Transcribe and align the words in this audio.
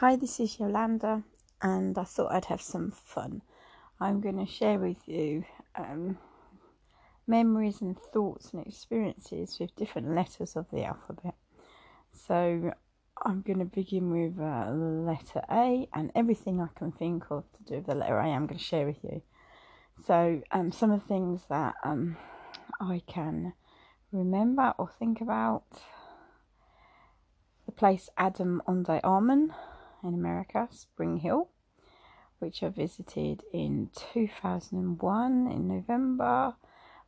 Hi, 0.00 0.14
this 0.14 0.38
is 0.38 0.60
Yolanda, 0.60 1.24
and 1.60 1.98
I 1.98 2.04
thought 2.04 2.30
I'd 2.30 2.44
have 2.44 2.62
some 2.62 2.92
fun. 2.92 3.42
I'm 3.98 4.20
going 4.20 4.38
to 4.38 4.46
share 4.46 4.78
with 4.78 5.08
you 5.08 5.44
um, 5.74 6.18
memories 7.26 7.80
and 7.80 7.98
thoughts 7.98 8.52
and 8.52 8.64
experiences 8.64 9.58
with 9.58 9.74
different 9.74 10.14
letters 10.14 10.54
of 10.54 10.66
the 10.70 10.84
alphabet. 10.84 11.34
So, 12.12 12.70
I'm 13.24 13.40
going 13.42 13.58
to 13.58 13.64
begin 13.64 14.12
with 14.12 14.38
uh, 14.38 14.70
letter 14.70 15.42
A, 15.50 15.88
and 15.92 16.12
everything 16.14 16.60
I 16.60 16.68
can 16.78 16.92
think 16.92 17.24
of 17.30 17.42
to 17.56 17.64
do 17.64 17.74
with 17.78 17.86
the 17.86 17.96
letter 17.96 18.20
A, 18.20 18.28
I'm 18.28 18.46
going 18.46 18.56
to 18.58 18.64
share 18.64 18.86
with 18.86 19.02
you. 19.02 19.20
So, 20.06 20.42
um, 20.52 20.70
some 20.70 20.92
of 20.92 21.00
the 21.00 21.08
things 21.08 21.40
that 21.48 21.74
um, 21.82 22.16
I 22.80 23.02
can 23.08 23.52
remember 24.12 24.74
or 24.78 24.90
think 24.96 25.20
about 25.20 25.64
the 27.66 27.72
place 27.72 28.08
Adam 28.16 28.62
Ondi 28.68 29.00
Ahman 29.02 29.52
in 30.02 30.14
America, 30.14 30.68
Spring 30.70 31.18
Hill, 31.18 31.48
which 32.38 32.62
I 32.62 32.68
visited 32.68 33.42
in 33.52 33.90
2001 34.12 35.50
in 35.50 35.68
November 35.68 36.54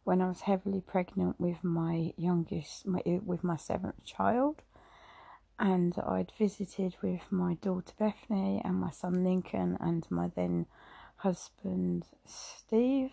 when 0.05 0.21
I 0.21 0.29
was 0.29 0.43
heavily 0.43 0.81
pregnant 0.81 1.39
with 1.39 1.63
my 1.63 2.13
youngest, 2.17 2.87
my, 2.87 3.03
with 3.25 3.45
my 3.45 3.57
seventh 3.57 4.05
child. 4.05 4.63
And 5.59 5.95
I'd 5.99 6.33
visited 6.39 6.97
with 7.03 7.21
my 7.31 7.55
daughter 7.55 7.93
Bethany 7.99 8.63
and 8.65 8.77
my 8.77 8.91
son 8.91 9.23
Lincoln 9.23 9.77
and 9.79 10.07
my 10.11 10.29
then 10.35 10.67
husband 11.17 12.07
Steve. 12.25 13.13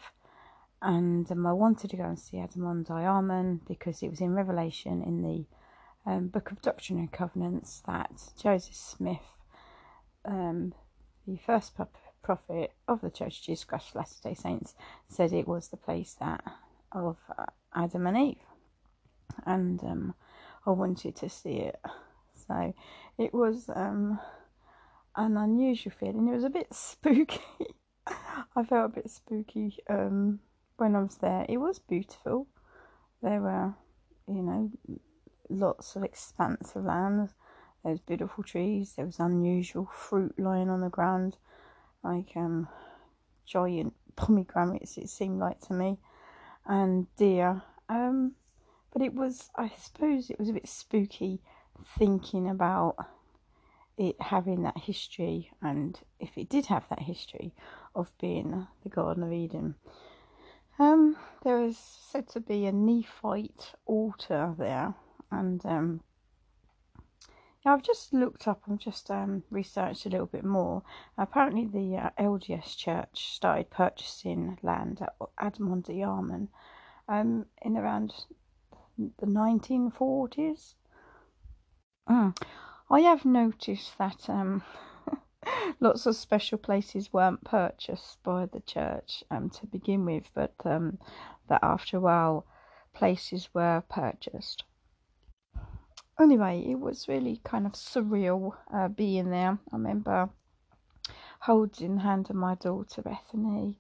And 0.81 1.29
um, 1.31 1.45
I 1.45 1.53
wanted 1.53 1.89
to 1.89 1.97
go 1.97 2.03
and 2.03 2.17
see 2.17 2.39
Adam 2.39 2.63
Ondi 2.63 3.05
Ahman 3.05 3.61
because 3.67 4.01
it 4.01 4.09
was 4.09 4.21
in 4.21 4.33
Revelation 4.33 5.03
in 5.03 5.21
the 5.23 5.45
um, 6.09 6.27
Book 6.27 6.51
of 6.51 6.61
Doctrine 6.61 6.99
and 6.99 7.11
Covenants 7.11 7.81
that 7.85 8.31
Joseph 8.41 8.75
Smith 8.75 9.36
um, 10.25 10.73
the 11.25 11.37
first 11.37 11.73
prophet 12.23 12.73
of 12.87 13.01
the 13.01 13.09
Church 13.09 13.39
of 13.39 13.43
Jesus 13.45 13.65
Christ 13.65 13.89
of 13.89 13.95
Latter 13.95 14.15
day 14.23 14.33
Saints 14.33 14.75
said 15.07 15.33
it 15.33 15.47
was 15.47 15.67
the 15.67 15.77
place 15.77 16.15
that 16.19 16.43
of 16.91 17.17
uh, 17.37 17.45
Adam 17.75 18.07
and 18.07 18.17
Eve, 18.17 18.43
and 19.45 19.83
um, 19.83 20.13
I 20.65 20.71
wanted 20.71 21.15
to 21.17 21.29
see 21.29 21.57
it. 21.57 21.79
So 22.47 22.73
it 23.17 23.33
was 23.33 23.69
um, 23.75 24.19
an 25.15 25.37
unusual 25.37 25.91
feeling. 25.99 26.27
It 26.27 26.35
was 26.35 26.43
a 26.43 26.49
bit 26.49 26.67
spooky. 26.73 27.41
I 28.07 28.63
felt 28.63 28.91
a 28.91 28.95
bit 28.95 29.09
spooky 29.09 29.77
um, 29.89 30.39
when 30.77 30.95
I 30.95 31.01
was 31.01 31.15
there. 31.15 31.45
It 31.49 31.57
was 31.57 31.79
beautiful. 31.79 32.47
There 33.21 33.41
were, 33.41 33.73
you 34.27 34.43
know, 34.43 34.71
lots 35.49 35.95
of 35.95 36.03
expanse 36.03 36.75
of 36.75 36.85
land 36.85 37.29
there 37.87 37.93
was 37.93 38.01
beautiful 38.01 38.43
trees. 38.43 38.95
There 38.97 39.05
was 39.05 39.17
unusual 39.17 39.85
fruit 39.85 40.37
lying 40.37 40.69
on 40.69 40.81
the 40.81 40.89
ground, 40.89 41.37
like 42.03 42.35
um, 42.35 42.67
giant 43.45 43.93
pomegranates. 44.17 44.97
It 44.97 45.07
seemed 45.07 45.39
like 45.39 45.61
to 45.67 45.73
me, 45.73 45.97
and 46.65 47.07
deer. 47.15 47.61
Um, 47.87 48.33
but 48.91 49.01
it 49.01 49.13
was, 49.13 49.49
I 49.55 49.71
suppose, 49.79 50.29
it 50.29 50.37
was 50.37 50.49
a 50.49 50.53
bit 50.53 50.67
spooky 50.67 51.39
thinking 51.97 52.49
about 52.49 52.97
it 53.97 54.17
having 54.19 54.63
that 54.63 54.79
history, 54.79 55.49
and 55.61 55.97
if 56.19 56.37
it 56.37 56.49
did 56.49 56.65
have 56.65 56.83
that 56.89 57.03
history 57.03 57.53
of 57.95 58.11
being 58.19 58.67
the 58.83 58.89
Garden 58.89 59.23
of 59.23 59.31
Eden. 59.31 59.75
Um, 60.77 61.15
there 61.45 61.63
is 61.63 61.77
said 61.77 62.27
to 62.31 62.41
be 62.41 62.65
a 62.65 62.73
Nephite 62.73 63.75
altar 63.85 64.53
there, 64.57 64.93
and 65.31 65.65
um, 65.65 66.01
I've 67.67 67.83
just 67.83 68.13
looked 68.13 68.47
up 68.47 68.61
and 68.67 68.79
just 68.79 69.11
um, 69.11 69.43
researched 69.49 70.05
a 70.05 70.09
little 70.09 70.25
bit 70.25 70.45
more. 70.45 70.83
Apparently, 71.17 71.65
the 71.65 71.97
uh, 71.97 72.09
LDS 72.17 72.77
Church 72.77 73.35
started 73.35 73.69
purchasing 73.69 74.57
land 74.63 75.01
at 75.01 75.15
Adam 75.37 75.69
Ondi 75.69 76.01
Ahman 76.01 76.49
um, 77.09 77.45
in 77.61 77.77
around 77.77 78.13
the 78.97 79.25
1940s. 79.25 80.75
Mm. 82.09 82.37
I 82.89 83.01
have 83.01 83.25
noticed 83.25 83.97
that 83.97 84.29
um, 84.29 84.63
lots 85.79 86.05
of 86.05 86.15
special 86.15 86.57
places 86.57 87.11
weren't 87.11 87.43
purchased 87.43 88.23
by 88.23 88.45
the 88.45 88.61
church 88.61 89.23
um, 89.29 89.49
to 89.49 89.65
begin 89.65 90.05
with, 90.05 90.29
but 90.33 90.53
um, 90.63 90.99
that 91.49 91.59
after 91.63 91.97
a 91.97 92.01
while 92.01 92.45
places 92.93 93.49
were 93.53 93.83
purchased 93.89 94.63
anyway, 96.19 96.63
it 96.67 96.79
was 96.79 97.07
really 97.07 97.41
kind 97.43 97.65
of 97.65 97.73
surreal 97.73 98.55
uh, 98.73 98.87
being 98.87 99.29
there. 99.29 99.59
I 99.71 99.75
remember 99.75 100.29
holding 101.41 101.95
the 101.95 102.01
hand 102.01 102.29
of 102.29 102.35
my 102.35 102.55
daughter 102.55 103.01
Bethany 103.01 103.77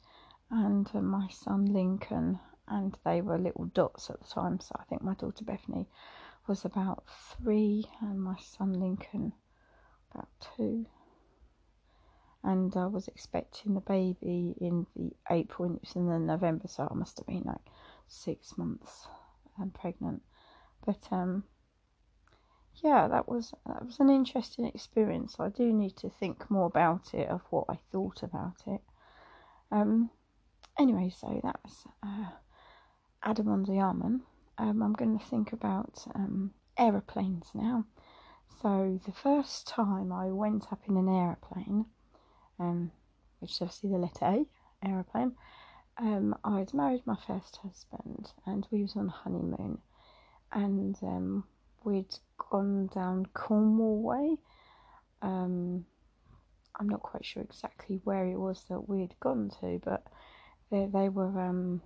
and 0.49 0.89
uh, 0.93 1.01
my 1.01 1.27
son 1.29 1.65
Lincoln, 1.65 2.39
and 2.67 2.97
they 3.03 3.21
were 3.21 3.37
little 3.37 3.65
dots 3.65 4.09
at 4.09 4.19
the 4.21 4.27
time. 4.27 4.59
So 4.59 4.75
I 4.79 4.83
think 4.83 5.01
my 5.01 5.15
daughter 5.15 5.43
Bethany 5.43 5.87
was 6.47 6.63
about 6.63 7.03
three, 7.07 7.85
and 8.01 8.21
my 8.21 8.37
son 8.39 8.73
Lincoln 8.73 9.33
about 10.13 10.29
two. 10.55 10.85
And 12.43 12.75
I 12.77 12.85
was 12.85 13.07
expecting 13.09 13.73
the 13.73 13.81
baby 13.81 14.55
in 14.61 14.85
the 14.95 15.11
April, 15.29 15.67
and 15.67 15.75
it 15.75 15.81
was 15.81 15.95
in 15.95 16.07
the 16.07 16.19
November, 16.19 16.67
so 16.67 16.87
I 16.89 16.93
must 16.93 17.17
have 17.17 17.27
been 17.27 17.43
like 17.45 17.65
six 18.07 18.57
months 18.57 19.07
and 19.57 19.73
pregnant. 19.73 20.21
But 20.85 21.05
um, 21.11 21.43
yeah, 22.83 23.07
that 23.07 23.27
was 23.27 23.53
that 23.65 23.85
was 23.85 23.99
an 23.99 24.09
interesting 24.09 24.65
experience. 24.65 25.35
I 25.39 25.49
do 25.49 25.73
need 25.73 25.95
to 25.97 26.09
think 26.09 26.49
more 26.49 26.67
about 26.67 27.13
it 27.13 27.29
of 27.29 27.41
what 27.49 27.65
I 27.69 27.79
thought 27.91 28.23
about 28.23 28.55
it. 28.67 28.81
Um, 29.71 30.09
anyway, 30.79 31.11
so 31.15 31.39
that 31.43 31.59
was 31.63 31.85
uh, 32.03 32.29
Adam 33.23 33.47
Ondi 33.47 33.79
Ahman. 33.79 34.21
Um, 34.57 34.81
I'm 34.81 34.93
going 34.93 35.17
to 35.17 35.25
think 35.25 35.53
about 35.53 36.05
um, 36.15 36.53
aeroplanes 36.77 37.51
now. 37.53 37.85
So 38.61 38.99
the 39.05 39.11
first 39.11 39.67
time 39.67 40.11
I 40.11 40.27
went 40.27 40.71
up 40.71 40.81
in 40.87 40.97
an 40.97 41.07
aeroplane, 41.07 41.85
um, 42.59 42.91
which 43.39 43.51
is 43.51 43.61
obviously 43.61 43.91
the 43.91 43.97
letter 43.97 44.25
A, 44.25 44.45
aeroplane. 44.87 45.35
Um, 45.97 46.35
I'd 46.43 46.73
married 46.73 47.05
my 47.05 47.17
first 47.27 47.57
husband, 47.57 48.31
and 48.45 48.67
we 48.71 48.81
was 48.81 48.95
on 48.95 49.07
honeymoon, 49.09 49.79
and 50.51 50.95
um, 51.01 51.43
we'd 51.87 52.19
gone 52.51 52.87
down 52.93 53.25
Cornwall 53.33 54.01
way. 54.01 54.35
Um, 55.21 55.85
I'm 56.75 56.89
not 56.89 57.01
quite 57.01 57.23
sure 57.23 57.41
exactly 57.41 58.01
where 58.03 58.25
it 58.25 58.37
was 58.37 58.65
that 58.69 58.89
we'd 58.89 59.17
gone 59.21 59.51
to, 59.61 59.79
but 59.83 60.03
they, 60.69 60.89
they 60.91 61.07
were 61.07 61.39
um, 61.39 61.81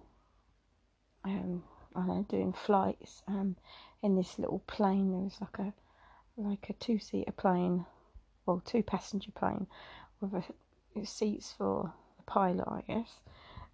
um, 1.24 1.64
I 1.96 2.04
know, 2.08 2.26
doing 2.28 2.52
flights 2.52 3.22
um, 3.28 3.56
in 4.02 4.16
this 4.16 4.40
little 4.40 4.64
plane. 4.66 5.12
There 5.12 5.22
was 5.22 5.40
like 5.40 5.60
a 5.60 5.74
like 6.36 6.70
a 6.70 6.74
two 6.74 6.98
seater 6.98 7.32
plane, 7.32 7.86
well, 8.48 8.64
two 8.66 8.82
passenger 8.82 9.32
plane 9.32 9.68
with 10.20 10.34
a, 10.34 11.06
seats 11.06 11.54
for 11.56 11.94
the 12.18 12.24
pilot, 12.24 12.68
I 12.68 12.82
guess. 12.88 13.20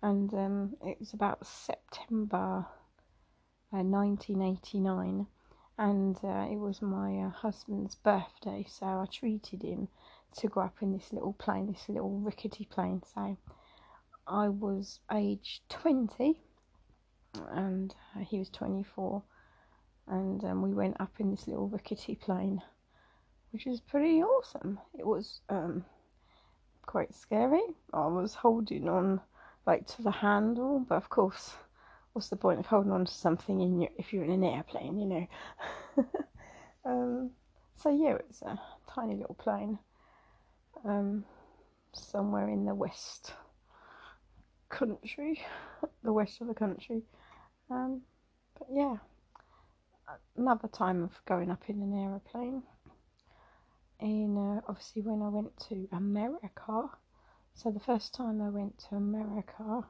And 0.01 0.33
um, 0.33 0.75
it 0.85 0.99
was 0.99 1.13
about 1.13 1.47
September 1.47 2.65
uh, 3.71 3.83
1989 3.83 5.25
and 5.77 6.17
uh, 6.23 6.47
it 6.49 6.57
was 6.57 6.81
my 6.81 7.19
uh, 7.19 7.29
husband's 7.29 7.95
birthday, 7.95 8.65
so 8.67 8.85
I 8.85 9.05
treated 9.11 9.61
him 9.61 9.88
to 10.38 10.47
go 10.47 10.61
up 10.61 10.77
in 10.81 10.91
this 10.91 11.13
little 11.13 11.33
plane, 11.33 11.71
this 11.71 11.88
little 11.88 12.19
rickety 12.19 12.65
plane. 12.65 13.01
So 13.13 13.38
I 14.27 14.49
was 14.49 14.99
age 15.11 15.61
20 15.69 16.39
and 17.51 17.93
uh, 18.15 18.21
he 18.21 18.39
was 18.39 18.49
24, 18.49 19.21
and 20.07 20.43
um, 20.43 20.61
we 20.61 20.73
went 20.73 20.99
up 20.99 21.11
in 21.19 21.29
this 21.29 21.47
little 21.47 21.67
rickety 21.67 22.15
plane, 22.15 22.61
which 23.51 23.65
was 23.65 23.79
pretty 23.79 24.23
awesome. 24.23 24.79
It 24.97 25.06
was 25.06 25.41
um, 25.50 25.85
quite 26.88 27.13
scary. 27.13 27.62
I 27.94 28.07
was 28.07 28.33
holding 28.33 28.89
on 28.89 29.21
like 29.68 29.85
to 29.88 30.01
the 30.01 30.12
handle, 30.12 30.79
but 30.88 30.95
of 30.95 31.09
course 31.09 31.56
what's 32.17 32.29
the 32.29 32.35
point 32.35 32.59
of 32.59 32.65
holding 32.65 32.91
on 32.91 33.05
to 33.05 33.11
something 33.13 33.61
in 33.61 33.79
your, 33.79 33.91
if 33.95 34.11
you're 34.11 34.23
in 34.23 34.31
an 34.31 34.43
airplane, 34.43 34.97
you 34.97 35.05
know? 35.05 35.27
um, 36.85 37.29
so 37.75 37.91
yeah, 37.91 38.15
it's 38.27 38.41
a 38.41 38.59
tiny 38.89 39.13
little 39.13 39.35
plane 39.35 39.77
um, 40.83 41.23
somewhere 41.93 42.49
in 42.49 42.65
the 42.65 42.73
west 42.73 43.33
country, 44.67 45.39
the 46.03 46.11
west 46.11 46.41
of 46.41 46.47
the 46.47 46.55
country. 46.55 47.03
Um, 47.69 48.01
but 48.57 48.67
yeah, 48.71 48.95
another 50.37 50.69
time 50.69 51.03
of 51.03 51.11
going 51.27 51.51
up 51.51 51.65
in 51.67 51.83
an 51.83 51.93
aeroplane. 51.93 52.63
And 53.99 54.37
uh, 54.39 54.61
obviously 54.67 55.03
when 55.03 55.21
I 55.21 55.29
went 55.29 55.55
to 55.69 55.87
America. 55.91 56.89
So 57.53 57.69
the 57.69 57.79
first 57.79 58.15
time 58.15 58.41
I 58.41 58.49
went 58.49 58.75
to 58.89 58.95
America 58.95 59.85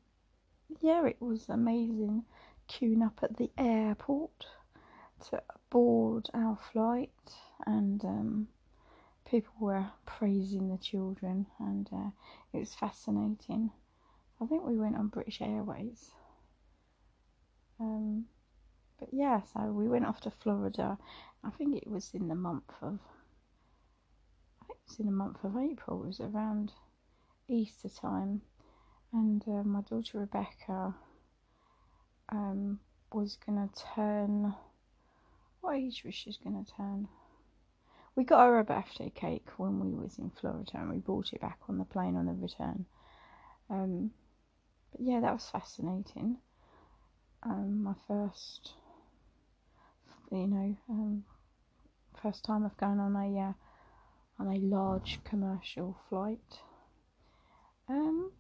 yeah, 0.80 1.06
it 1.06 1.20
was 1.20 1.48
amazing 1.48 2.24
queuing 2.68 3.04
up 3.04 3.20
at 3.22 3.36
the 3.36 3.50
airport 3.58 4.46
to 5.28 5.42
board 5.70 6.28
our 6.34 6.56
flight, 6.72 7.10
and 7.66 8.04
um, 8.04 8.48
people 9.24 9.52
were 9.60 9.86
praising 10.06 10.68
the 10.70 10.78
children, 10.78 11.46
and 11.58 11.88
uh, 11.92 12.10
it 12.52 12.58
was 12.58 12.74
fascinating. 12.74 13.70
I 14.40 14.46
think 14.46 14.64
we 14.64 14.78
went 14.78 14.96
on 14.96 15.08
British 15.08 15.40
Airways. 15.42 16.12
Um, 17.80 18.26
but 18.98 19.08
yeah, 19.12 19.42
so 19.42 19.60
we 19.72 19.88
went 19.88 20.06
off 20.06 20.20
to 20.22 20.30
Florida. 20.30 20.98
I 21.44 21.50
think 21.50 21.76
it 21.76 21.86
was 21.86 22.10
in 22.14 22.28
the 22.28 22.34
month 22.34 22.72
of, 22.82 22.98
I 24.62 24.66
think 24.66 24.78
it 24.80 24.88
was 24.90 24.98
in 25.00 25.06
the 25.06 25.12
month 25.12 25.44
of 25.44 25.56
April. 25.56 26.02
It 26.02 26.06
was 26.06 26.20
around 26.20 26.72
Easter 27.48 27.88
time, 27.88 28.42
and 29.12 29.42
uh, 29.46 29.62
my 29.62 29.82
daughter 29.82 30.20
Rebecca 30.20 30.94
um, 32.30 32.80
was 33.12 33.36
gonna 33.44 33.68
turn. 33.94 34.54
What 35.60 35.76
age 35.76 36.02
was 36.04 36.14
she 36.14 36.34
gonna 36.42 36.64
turn? 36.76 37.08
We 38.14 38.24
got 38.24 38.46
her 38.46 38.58
a 38.58 38.64
birthday 38.64 39.10
cake 39.10 39.48
when 39.58 39.78
we 39.78 39.92
was 39.92 40.18
in 40.18 40.30
Florida, 40.30 40.72
and 40.74 40.90
we 40.90 40.98
brought 40.98 41.32
it 41.34 41.40
back 41.42 41.58
on 41.68 41.78
the 41.78 41.84
plane 41.84 42.16
on 42.16 42.26
the 42.26 42.32
return. 42.32 42.86
Um, 43.68 44.10
but 44.92 45.02
yeah, 45.02 45.20
that 45.20 45.32
was 45.34 45.48
fascinating. 45.50 46.38
Um, 47.48 47.84
my 47.84 47.94
first, 48.08 48.72
you 50.32 50.48
know, 50.48 50.76
um, 50.90 51.24
first 52.20 52.44
time 52.44 52.64
of 52.64 52.76
going 52.76 52.98
on 52.98 53.14
a 53.14 53.38
uh, 53.38 53.52
on 54.40 54.48
a 54.52 54.58
large 54.58 55.20
commercial 55.22 55.96
flight. 56.08 56.58
Um, 57.88 58.32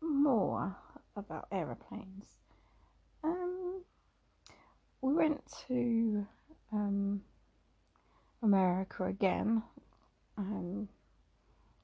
more 0.00 0.76
about 1.16 1.48
aeroplanes. 1.50 2.26
Um, 3.24 3.82
we 5.00 5.12
went 5.12 5.42
to 5.66 6.24
um, 6.72 7.22
America 8.40 9.02
again 9.06 9.64
um, 10.38 10.88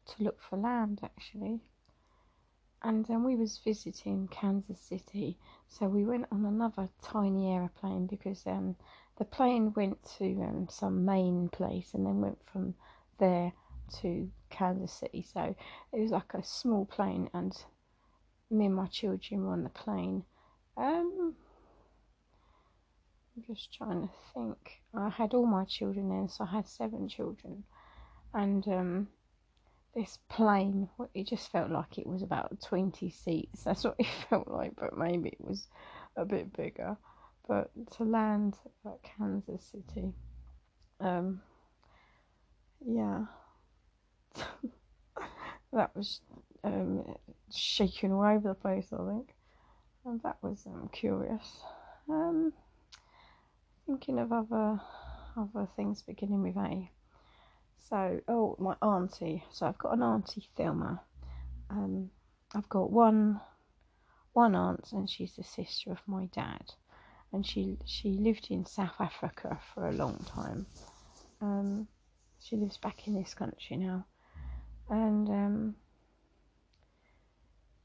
to 0.07 0.23
look 0.23 0.39
for 0.49 0.57
land 0.57 1.01
actually, 1.03 1.59
and 2.85 3.05
then 3.07 3.23
we 3.25 3.37
was 3.37 3.61
visiting 3.65 4.29
Kansas 4.29 4.81
City, 4.81 5.39
so 5.69 5.87
we 5.87 6.05
went 6.05 6.27
on 6.33 6.45
another 6.45 6.89
tiny 7.01 7.53
aeroplane 7.53 8.07
because 8.07 8.45
um, 8.47 8.77
the 9.19 9.25
plane 9.25 9.73
went 9.75 9.99
to 10.19 10.25
um, 10.43 10.67
some 10.69 11.05
main 11.05 11.49
place 11.49 11.95
and 11.95 12.05
then 12.05 12.21
went 12.21 12.39
from 12.53 12.75
there 13.19 13.53
to 14.01 14.31
Kansas 14.51 14.93
City. 14.93 15.23
So 15.23 15.55
it 15.93 16.01
was 16.01 16.11
like 16.11 16.35
a 16.35 16.43
small 16.43 16.85
plane, 16.85 17.31
and 17.33 17.53
me 18.51 18.67
and 18.67 18.75
my 18.75 18.87
children 18.87 19.45
were 19.45 19.53
on 19.53 19.63
the 19.63 19.71
plane. 19.71 20.25
Um, 20.77 21.35
I'm 23.37 23.45
just 23.47 23.73
trying 23.73 24.03
to 24.03 24.11
think. 24.35 24.83
I 24.95 25.09
had 25.09 25.35
all 25.35 25.47
my 25.47 25.65
children 25.65 26.09
then, 26.09 26.29
so 26.29 26.45
I 26.45 26.57
had 26.57 26.69
seven 26.69 27.09
children, 27.09 27.65
and 28.35 28.67
um, 28.69 29.09
this 29.95 30.19
plane, 30.29 30.89
it 31.15 31.27
just 31.27 31.51
felt 31.53 31.71
like 31.71 31.99
it 31.99 32.07
was 32.07 32.23
about 32.23 32.61
20 32.61 33.11
seats. 33.11 33.63
That's 33.65 33.85
what 33.85 33.97
it 33.99 34.07
felt 34.29 34.49
like, 34.49 34.73
but 34.77 34.97
maybe 34.97 35.29
it 35.31 35.41
was 35.41 35.67
a 36.17 36.25
bit 36.25 36.53
bigger. 36.57 36.97
But 37.49 37.71
to 37.97 38.05
land 38.05 38.57
at 38.87 39.03
Kansas 39.03 39.65
City, 39.73 40.13
um, 41.01 41.43
yeah, 42.87 43.25
that 45.73 45.95
was 45.97 46.21
um, 46.65 47.17
shaking 47.51 48.13
all 48.13 48.25
over 48.25 48.49
the 48.49 48.55
place, 48.55 48.87
I 48.93 49.09
think. 49.09 49.35
And 50.05 50.21
that 50.23 50.37
was 50.43 50.67
um, 50.67 50.89
curious. 50.93 51.63
Um, 52.09 52.53
thinking 53.87 54.19
of 54.19 54.33
other 54.33 54.81
other 55.37 55.69
things 55.77 56.03
beginning 56.03 56.43
with 56.43 56.57
A. 56.57 56.91
So, 57.89 58.21
oh, 58.29 58.57
my 58.59 58.75
auntie. 58.83 59.45
So 59.51 59.67
I've 59.67 59.79
got 59.79 59.95
an 59.95 60.03
auntie 60.03 60.49
Thelma. 60.57 61.01
Um, 61.71 62.11
I've 62.55 62.69
got 62.69 62.91
one 62.91 63.41
one 64.33 64.55
aunt, 64.55 64.93
and 64.93 65.09
she's 65.09 65.37
the 65.37 65.45
sister 65.45 65.91
of 65.91 66.01
my 66.07 66.27
dad, 66.27 66.73
and 67.33 67.47
she 67.47 67.77
she 67.85 68.13
lived 68.13 68.47
in 68.51 68.65
South 68.65 68.99
Africa 68.99 69.61
for 69.75 69.89
a 69.89 69.93
long 69.93 70.17
time. 70.27 70.67
Um, 71.41 71.89
she 72.41 72.57
lives 72.57 72.79
back 72.79 73.07
in 73.07 73.15
this 73.15 73.35
country 73.35 73.77
now, 73.77 74.07
and 74.89 75.29
um, 75.29 75.75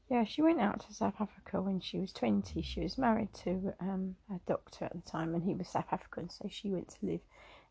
yeah, 0.08 0.24
she 0.24 0.40
went 0.40 0.60
out 0.60 0.80
to 0.86 0.94
South 0.94 1.20
Africa 1.20 1.60
when 1.60 1.80
she 1.80 1.98
was 1.98 2.12
20. 2.12 2.62
She 2.62 2.80
was 2.80 2.96
married 2.96 3.32
to 3.44 3.74
um, 3.80 4.16
a 4.30 4.40
doctor 4.46 4.86
at 4.86 4.94
the 4.94 5.10
time, 5.10 5.34
and 5.34 5.42
he 5.44 5.54
was 5.54 5.68
South 5.68 5.92
African, 5.92 6.30
so 6.30 6.48
she 6.50 6.70
went 6.70 6.88
to 6.88 7.06
live 7.06 7.20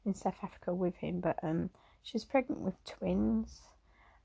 in 0.05 0.13
South 0.13 0.37
Africa 0.43 0.73
with 0.73 0.95
him. 0.95 1.19
But 1.19 1.39
um, 1.41 1.71
she 2.03 2.15
was 2.15 2.25
pregnant 2.25 2.61
with 2.61 2.83
twins, 2.85 3.61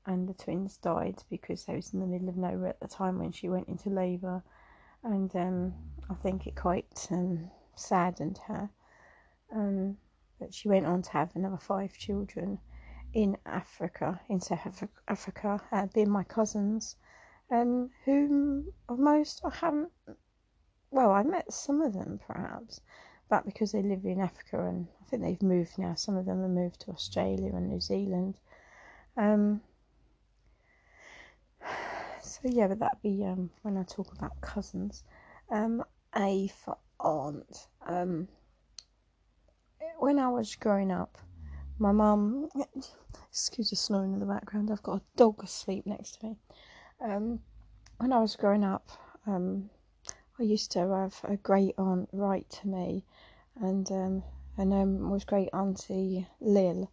and 0.05 0.27
the 0.27 0.33
twins 0.33 0.77
died 0.77 1.23
because 1.29 1.65
they 1.65 1.75
was 1.75 1.93
in 1.93 1.99
the 1.99 2.07
middle 2.07 2.29
of 2.29 2.37
nowhere 2.37 2.69
at 2.69 2.79
the 2.79 2.87
time 2.87 3.19
when 3.19 3.31
she 3.31 3.49
went 3.49 3.67
into 3.67 3.89
labour, 3.89 4.43
and 5.03 5.35
um, 5.35 5.73
I 6.09 6.15
think 6.15 6.47
it 6.47 6.55
quite 6.55 7.07
um, 7.11 7.49
saddened 7.75 8.39
her. 8.47 8.69
Um, 9.51 9.97
but 10.39 10.53
she 10.53 10.67
went 10.67 10.85
on 10.85 11.01
to 11.03 11.11
have 11.11 11.35
another 11.35 11.57
five 11.57 11.97
children 11.97 12.59
in 13.13 13.37
Africa, 13.45 14.19
in 14.29 14.39
South 14.39 14.83
Africa, 15.07 15.61
uh, 15.71 15.87
being 15.93 16.09
my 16.09 16.23
cousins 16.23 16.95
um, 17.51 17.89
whom 18.05 18.71
of 18.89 18.99
most 18.99 19.41
I 19.43 19.49
haven't. 19.49 19.91
Well, 20.91 21.11
I 21.11 21.23
met 21.23 21.51
some 21.51 21.81
of 21.81 21.93
them 21.93 22.19
perhaps, 22.25 22.81
but 23.29 23.45
because 23.45 23.71
they 23.71 23.81
live 23.81 24.05
in 24.05 24.19
Africa 24.19 24.65
and 24.65 24.87
I 25.01 25.09
think 25.09 25.23
they've 25.23 25.41
moved 25.41 25.77
now. 25.77 25.95
Some 25.95 26.15
of 26.15 26.25
them 26.25 26.41
have 26.41 26.49
moved 26.49 26.81
to 26.81 26.91
Australia 26.91 27.51
and 27.55 27.69
New 27.69 27.79
Zealand. 27.79 28.35
Um, 29.17 29.61
so 32.21 32.41
yeah, 32.43 32.67
but 32.67 32.79
that'd 32.79 33.01
be 33.01 33.23
um, 33.25 33.49
when 33.61 33.77
I 33.77 33.83
talk 33.83 34.13
about 34.13 34.39
cousins. 34.41 35.03
Um, 35.49 35.83
a 36.15 36.47
for 36.63 36.77
aunt. 36.99 37.67
Um, 37.85 38.27
when 39.97 40.19
I 40.19 40.29
was 40.29 40.55
growing 40.55 40.91
up, 40.91 41.17
my 41.79 41.91
mum. 41.91 42.49
Excuse 43.29 43.71
the 43.71 43.75
snoring 43.75 44.13
in 44.13 44.19
the 44.19 44.25
background. 44.25 44.69
I've 44.71 44.83
got 44.83 44.97
a 44.97 45.01
dog 45.15 45.43
asleep 45.43 45.85
next 45.87 46.19
to 46.19 46.27
me. 46.27 46.37
Um, 47.01 47.39
when 47.97 48.13
I 48.13 48.19
was 48.19 48.35
growing 48.35 48.63
up, 48.63 48.89
um, 49.25 49.69
I 50.43 50.45
used 50.45 50.71
to 50.71 50.79
have 50.79 51.21
a 51.23 51.37
great 51.37 51.73
aunt 51.77 52.09
write 52.11 52.49
to 52.49 52.67
me, 52.67 53.05
and 53.55 53.89
um, 53.89 54.23
her 54.57 54.65
name 54.65 55.09
was 55.09 55.23
Great 55.23 55.47
Auntie 55.53 56.27
Lil, 56.41 56.91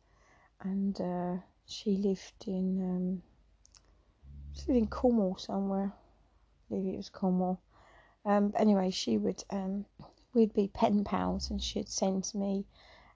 and 0.61 1.01
uh, 1.01 1.39
she 1.67 1.97
lived 1.97 2.47
in 2.47 2.81
um, 2.81 3.23
she 4.53 4.69
lived 4.69 4.83
in 4.83 4.87
Cornwall 4.87 5.37
somewhere. 5.37 5.93
I 5.93 6.69
believe 6.69 6.95
it 6.95 6.97
was 6.97 7.09
Cornwall. 7.09 7.61
Um, 8.25 8.53
anyway, 8.57 8.91
she 8.91 9.19
would 9.19 9.43
um, 9.51 9.85
we'd 10.33 10.55
be 10.55 10.69
pen 10.69 11.03
pals, 11.03 11.51
and 11.51 11.61
she'd 11.61 11.89
send 11.89 12.33
me 12.33 12.67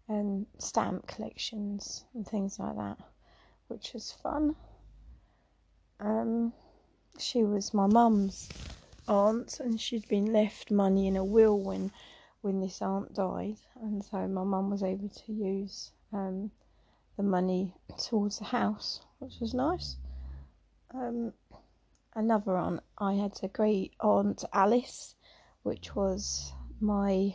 um, 0.09 0.47
stamp 0.59 1.07
collections 1.07 2.07
and 2.13 2.27
things 2.27 2.59
like 2.59 2.75
that, 2.75 2.99
which 3.69 3.93
was 3.95 4.11
fun. 4.11 4.57
Um, 6.01 6.53
she 7.21 7.45
was 7.45 7.73
my 7.73 7.87
mum's 7.87 8.51
aunt 9.09 9.61
and 9.61 9.81
she'd 9.81 10.09
been 10.09 10.33
left 10.33 10.71
money 10.71 11.07
in 11.07 11.17
a 11.17 11.25
will 11.25 11.59
when 11.59 11.91
when 12.41 12.61
this 12.61 12.83
aunt 12.83 13.15
died. 13.15 13.57
And 13.81 14.05
so 14.05 14.29
my 14.29 14.45
mum 14.45 14.71
was 14.71 14.83
able 14.83 15.09
to 15.09 15.33
use 15.33 15.93
um, 16.13 16.51
the 17.17 17.23
money 17.23 17.75
towards 17.99 18.39
the 18.39 18.45
house 18.45 19.01
which 19.19 19.41
was 19.41 19.55
nice. 19.55 19.97
Um, 20.93 21.33
another 22.15 22.57
aunt 22.57 22.81
i 22.99 23.15
had 23.15 23.33
a 23.43 23.49
great 23.49 23.93
aunt 24.01 24.45
alice 24.53 25.17
which 25.65 25.97
was 25.97 26.53
my 26.81 27.35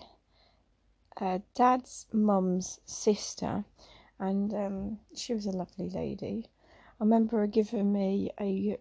uh, 1.20 1.40
dad's 1.54 2.06
mum's 2.14 2.80
sister. 2.86 3.66
And 4.20 4.54
um, 4.54 5.00
she 5.16 5.34
was 5.34 5.46
a 5.46 5.52
lovely 5.52 5.90
lady. 5.90 6.50
I 7.00 7.04
remember 7.04 7.40
her 7.40 7.48
giving 7.48 7.92
me 7.94 8.32
a 8.40 8.78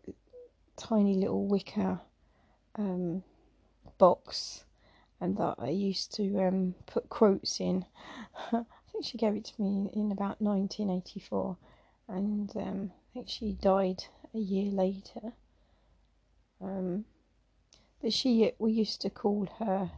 tiny 0.77 1.15
little 1.15 1.47
wicker 1.47 2.01
um, 2.77 3.23
box 3.99 4.65
and 5.21 5.37
that 5.37 5.57
I 5.59 5.71
used 5.71 6.15
to 6.15 6.47
um, 6.47 6.75
put 6.87 7.09
quotes 7.09 7.61
in. 7.61 7.85
I 8.53 8.65
think 8.93 9.05
she 9.05 9.19
gave 9.19 9.35
it 9.35 9.45
to 9.47 9.63
me 9.63 9.91
in 9.93 10.13
about 10.13 10.41
1984, 10.41 11.57
and 12.09 12.51
um, 12.57 12.93
I 12.93 13.15
think 13.15 13.29
she 13.29 13.53
died 13.53 14.05
a 14.35 14.39
year 14.39 14.71
later. 14.71 15.33
Um, 16.61 17.05
but 18.01 18.13
she, 18.13 18.53
we 18.59 18.73
used 18.73 19.01
to 19.03 19.11
call 19.11 19.49
her, 19.59 19.91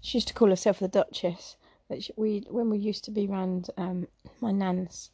she 0.00 0.18
used 0.18 0.28
to 0.28 0.34
call 0.34 0.48
herself 0.48 0.78
the 0.78 0.88
Duchess. 0.88 1.56
But 1.88 2.04
she, 2.04 2.12
we, 2.16 2.46
when 2.48 2.70
we 2.70 2.78
used 2.78 3.04
to 3.04 3.10
be 3.10 3.26
around 3.26 3.70
um, 3.76 4.06
my 4.40 4.52
nan's 4.52 5.10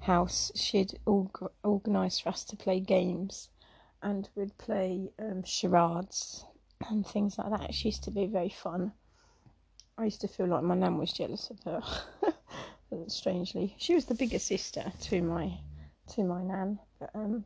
house, 0.00 0.52
she'd 0.54 0.98
org- 1.06 1.50
organise 1.62 2.20
for 2.20 2.28
us 2.28 2.44
to 2.44 2.56
play 2.56 2.78
games, 2.78 3.48
and 4.02 4.28
we'd 4.34 4.56
play 4.58 5.10
um, 5.18 5.42
charades 5.44 6.44
and 6.88 7.06
things 7.06 7.38
like 7.38 7.50
that. 7.50 7.74
She 7.74 7.88
used 7.88 8.04
to 8.04 8.10
be 8.10 8.26
very 8.26 8.48
fun. 8.48 8.92
I 9.96 10.04
used 10.04 10.20
to 10.22 10.28
feel 10.28 10.46
like 10.46 10.64
my 10.64 10.74
nan 10.74 10.98
was 10.98 11.12
jealous 11.12 11.50
of 11.50 11.60
her. 11.64 11.82
Strangely, 13.08 13.74
she 13.78 13.94
was 13.94 14.04
the 14.04 14.14
bigger 14.14 14.38
sister 14.38 14.92
to 15.02 15.22
my 15.22 15.58
to 16.14 16.24
my 16.24 16.42
nan. 16.42 16.78
But 16.98 17.10
um, 17.14 17.44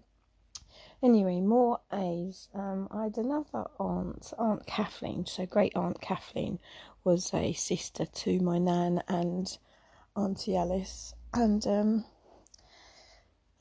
anyway, 1.03 1.41
more 1.41 1.81
A's. 1.93 2.49
Um, 2.55 2.89
I 2.91 3.05
had 3.05 3.19
another 3.19 3.67
aunt, 3.79 4.33
Aunt 4.39 4.67
Kathleen. 4.67 5.27
So 5.27 5.47
great 5.47 5.77
Aunt 5.77 6.01
Kathleen 6.01 6.59
was 7.05 7.33
a 7.33 7.53
sister 7.53 8.07
to 8.07 8.41
my 8.41 8.59
nan 8.59 9.03
and 9.07 9.57
Auntie 10.17 10.57
Alice, 10.57 11.15
and 11.33 11.65
um, 11.67 12.05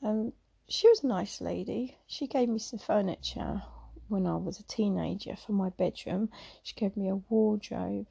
um, 0.02 0.32
she 0.68 0.88
was 0.88 1.04
a 1.04 1.06
nice 1.06 1.40
lady. 1.40 1.96
She 2.06 2.26
gave 2.26 2.48
me 2.48 2.58
some 2.58 2.78
furniture 2.78 3.62
when 4.08 4.26
I 4.26 4.36
was 4.36 4.58
a 4.58 4.64
teenager 4.64 5.36
for 5.36 5.52
my 5.52 5.70
bedroom. 5.70 6.30
She 6.62 6.74
gave 6.74 6.96
me 6.96 7.08
a 7.08 7.16
wardrobe 7.16 8.08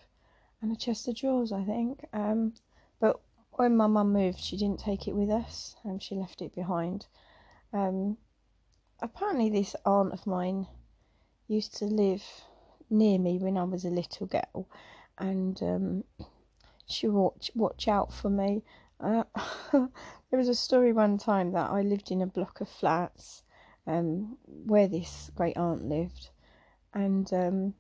and 0.61 0.71
a 0.71 0.75
chest 0.75 1.07
of 1.07 1.15
drawers, 1.15 1.51
I 1.51 1.63
think. 1.63 2.05
Um, 2.13 2.53
but 2.99 3.19
when 3.51 3.75
my 3.75 3.87
mum 3.87 4.13
moved, 4.13 4.39
she 4.39 4.57
didn't 4.57 4.79
take 4.79 5.07
it 5.07 5.15
with 5.15 5.29
us. 5.29 5.75
and 5.83 6.01
she 6.01 6.15
left 6.15 6.41
it 6.41 6.55
behind. 6.55 7.07
Um, 7.73 8.17
apparently, 8.99 9.49
this 9.49 9.75
aunt 9.85 10.13
of 10.13 10.25
mine 10.25 10.67
used 11.47 11.75
to 11.77 11.85
live 11.85 12.23
near 12.89 13.19
me 13.19 13.37
when 13.37 13.57
I 13.57 13.63
was 13.63 13.85
a 13.85 13.89
little 13.89 14.27
girl, 14.27 14.67
and 15.17 15.61
um, 15.61 16.03
she 16.85 17.07
watch 17.07 17.51
watch 17.55 17.87
out 17.87 18.13
for 18.13 18.29
me. 18.29 18.63
Uh, 18.99 19.23
there 19.71 19.89
was 20.31 20.49
a 20.49 20.55
story 20.55 20.93
one 20.93 21.17
time 21.17 21.51
that 21.51 21.69
I 21.69 21.81
lived 21.81 22.11
in 22.11 22.21
a 22.21 22.27
block 22.27 22.61
of 22.61 22.69
flats 22.69 23.43
um, 23.87 24.37
where 24.45 24.87
this 24.87 25.29
great 25.35 25.57
aunt 25.57 25.87
lived, 25.87 26.29
and 26.93 27.31
um, 27.33 27.73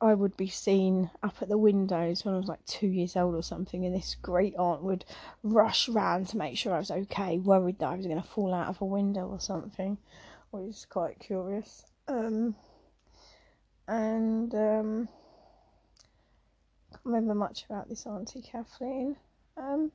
I 0.00 0.14
would 0.14 0.36
be 0.36 0.48
seen 0.48 1.10
up 1.22 1.36
at 1.40 1.48
the 1.48 1.58
windows 1.58 2.24
when 2.24 2.34
I 2.34 2.38
was 2.38 2.46
like 2.46 2.64
two 2.66 2.86
years 2.86 3.16
old 3.16 3.34
or 3.34 3.42
something, 3.42 3.86
and 3.86 3.94
this 3.94 4.16
great 4.20 4.54
aunt 4.56 4.82
would 4.82 5.04
rush 5.42 5.88
round 5.88 6.28
to 6.28 6.36
make 6.36 6.58
sure 6.58 6.74
I 6.74 6.78
was 6.78 6.90
okay, 6.90 7.38
worried 7.38 7.78
that 7.78 7.88
I 7.88 7.96
was 7.96 8.06
going 8.06 8.20
to 8.20 8.28
fall 8.28 8.52
out 8.52 8.68
of 8.68 8.80
a 8.80 8.86
window 8.86 9.26
or 9.26 9.40
something, 9.40 9.98
which 10.50 10.68
is 10.68 10.86
quite 10.88 11.18
curious. 11.20 11.86
Um, 12.06 12.54
and 13.88 14.54
um, 14.54 15.08
can't 16.90 17.04
remember 17.04 17.34
much 17.34 17.64
about 17.64 17.88
this 17.88 18.06
Auntie 18.06 18.42
Kathleen. 18.42 19.16
Um, 19.56 19.90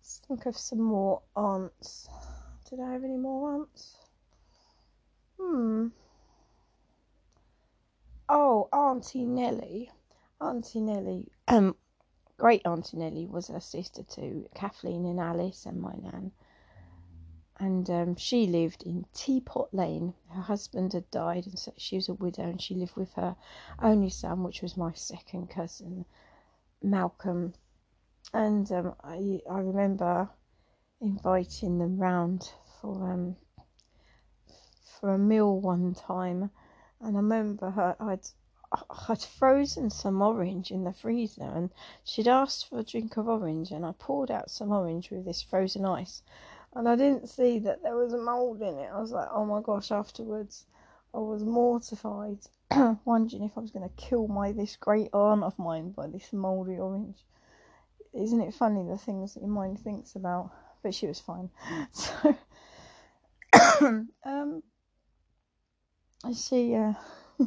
let's 0.00 0.22
think 0.26 0.46
of 0.46 0.56
some 0.56 0.80
more 0.80 1.20
aunts. 1.36 2.08
Did 2.68 2.80
I 2.80 2.92
have 2.92 3.04
any 3.04 3.18
more 3.18 3.52
aunts? 3.52 3.96
Hmm. 5.38 5.88
Oh, 8.26 8.68
Auntie 8.72 9.26
Nellie. 9.26 9.90
Auntie 10.40 10.80
Nellie. 10.80 11.28
Um, 11.48 11.76
great 12.38 12.62
Auntie 12.64 12.96
Nellie 12.96 13.26
was 13.26 13.50
a 13.50 13.60
sister 13.60 14.02
to 14.02 14.48
Kathleen 14.54 15.04
and 15.04 15.20
Alice 15.20 15.66
and 15.66 15.82
my 15.82 15.92
nan. 15.92 16.32
And 17.58 17.90
um, 17.90 18.16
she 18.16 18.46
lived 18.46 18.84
in 18.84 19.04
Teapot 19.12 19.68
Lane. 19.74 20.14
Her 20.30 20.40
husband 20.40 20.94
had 20.94 21.10
died, 21.10 21.46
and 21.46 21.58
so 21.58 21.74
she 21.76 21.96
was 21.96 22.08
a 22.08 22.14
widow, 22.14 22.44
and 22.44 22.62
she 22.62 22.74
lived 22.74 22.96
with 22.96 23.12
her 23.14 23.36
only 23.82 24.08
son, 24.08 24.44
which 24.44 24.62
was 24.62 24.78
my 24.78 24.94
second 24.94 25.50
cousin, 25.50 26.06
Malcolm. 26.82 27.52
And 28.34 28.70
um, 28.70 28.94
I 29.02 29.40
I 29.50 29.60
remember 29.60 30.28
inviting 31.00 31.78
them 31.78 31.98
round 31.98 32.52
for 32.80 33.10
um, 33.10 33.36
for 34.84 35.14
a 35.14 35.18
meal 35.18 35.58
one 35.58 35.94
time, 35.94 36.50
and 37.00 37.16
I 37.16 37.20
remember 37.20 37.70
her, 37.70 37.96
I'd 37.98 38.28
I'd 39.08 39.22
frozen 39.22 39.88
some 39.88 40.20
orange 40.20 40.70
in 40.70 40.84
the 40.84 40.92
freezer, 40.92 41.42
and 41.42 41.70
she'd 42.04 42.28
asked 42.28 42.68
for 42.68 42.78
a 42.78 42.84
drink 42.84 43.16
of 43.16 43.26
orange, 43.26 43.72
and 43.72 43.86
I 43.86 43.92
poured 43.92 44.30
out 44.30 44.50
some 44.50 44.70
orange 44.70 45.10
with 45.10 45.24
this 45.24 45.40
frozen 45.40 45.86
ice, 45.86 46.22
and 46.74 46.88
I 46.88 46.96
didn't 46.96 47.30
see 47.30 47.58
that 47.60 47.82
there 47.82 47.96
was 47.96 48.12
a 48.12 48.18
mold 48.18 48.60
in 48.60 48.78
it. 48.78 48.92
I 48.92 49.00
was 49.00 49.12
like, 49.12 49.28
oh 49.32 49.46
my 49.46 49.62
gosh! 49.62 49.90
Afterwards, 49.90 50.66
I 51.14 51.18
was 51.18 51.42
mortified, 51.42 52.46
wondering 53.06 53.44
if 53.44 53.56
I 53.56 53.60
was 53.60 53.70
going 53.70 53.88
to 53.88 53.96
kill 53.96 54.28
my 54.28 54.52
this 54.52 54.76
great 54.76 55.08
aunt 55.14 55.42
of 55.42 55.58
mine 55.58 55.92
by 55.92 56.06
this 56.06 56.32
mouldy 56.32 56.78
orange. 56.78 57.24
Isn't 58.12 58.40
it 58.40 58.54
funny 58.54 58.84
the 58.84 58.98
things 58.98 59.34
that 59.34 59.40
your 59.40 59.50
mind 59.50 59.78
thinks 59.80 60.16
about? 60.16 60.50
But 60.82 60.94
she 60.94 61.06
was 61.06 61.20
fine. 61.20 61.50
So, 61.92 62.36
um, 64.24 64.62
she 66.34 66.74
uh, 66.74 66.92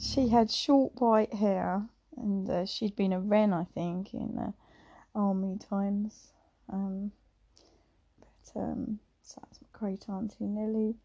she 0.00 0.28
had 0.28 0.50
short 0.50 0.92
white 1.00 1.34
hair 1.34 1.86
and 2.16 2.48
uh, 2.48 2.66
she'd 2.66 2.96
been 2.96 3.12
a 3.12 3.20
wren 3.20 3.52
I 3.52 3.64
think 3.64 4.14
in 4.14 4.38
uh, 4.38 4.52
army 5.14 5.58
times 5.58 6.32
um, 6.72 7.12
but 8.18 8.60
um, 8.60 8.98
so 9.22 9.40
that's 9.42 9.60
my 9.60 9.68
great 9.72 10.08
auntie 10.08 10.46
Nellie 10.46 10.96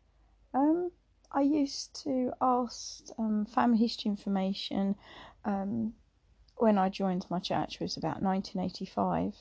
um, 0.53 0.91
I 1.31 1.41
used 1.41 2.01
to 2.03 2.31
ask 2.41 3.03
um, 3.17 3.45
family 3.45 3.79
history 3.79 4.09
information 4.09 4.95
um, 5.43 5.93
when 6.57 6.77
I 6.77 6.89
joined 6.89 7.25
my 7.29 7.39
church 7.39 7.79
was 7.79 7.97
about 7.97 8.21
1985 8.21 9.35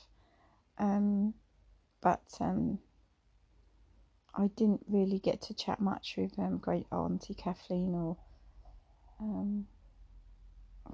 um, 0.77 1.33
but 2.01 2.23
um, 2.39 2.79
I 4.33 4.47
didn't 4.55 4.85
really 4.87 5.19
get 5.19 5.41
to 5.43 5.53
chat 5.53 5.79
much 5.79 6.15
with 6.17 6.37
um, 6.37 6.57
great 6.57 6.87
auntie 6.91 7.33
Kathleen 7.33 7.95
or 7.95 8.17
um, 9.19 9.67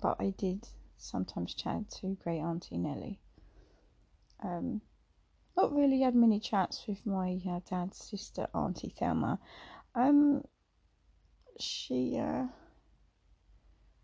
but 0.02 0.18
I 0.20 0.30
did 0.38 0.68
sometimes 0.98 1.54
chat 1.54 1.90
to 2.00 2.18
great 2.24 2.40
auntie 2.40 2.78
Nellie. 2.78 3.20
Um, 4.44 4.82
not 5.58 5.74
really 5.76 6.02
had 6.02 6.16
many 6.16 6.40
chats 6.40 6.86
with 6.88 7.06
my 7.06 7.40
uh, 7.48 7.60
dad's 7.70 7.98
sister 7.98 8.48
auntie 8.54 8.94
Thelma. 8.98 9.40
Um, 9.96 10.44
she 11.60 12.18
uh, 12.18 12.46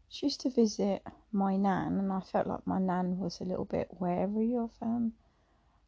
she 0.09 0.25
used 0.27 0.41
to 0.41 0.49
visit 0.49 1.03
my 1.31 1.55
nan, 1.55 1.99
and 1.99 2.11
I 2.11 2.19
felt 2.21 2.47
like 2.47 2.65
my 2.65 2.79
nan 2.79 3.17
was 3.17 3.39
a 3.41 3.45
little 3.45 3.65
bit 3.65 3.89
wary 3.99 4.55
of 4.55 4.71
um 4.81 5.13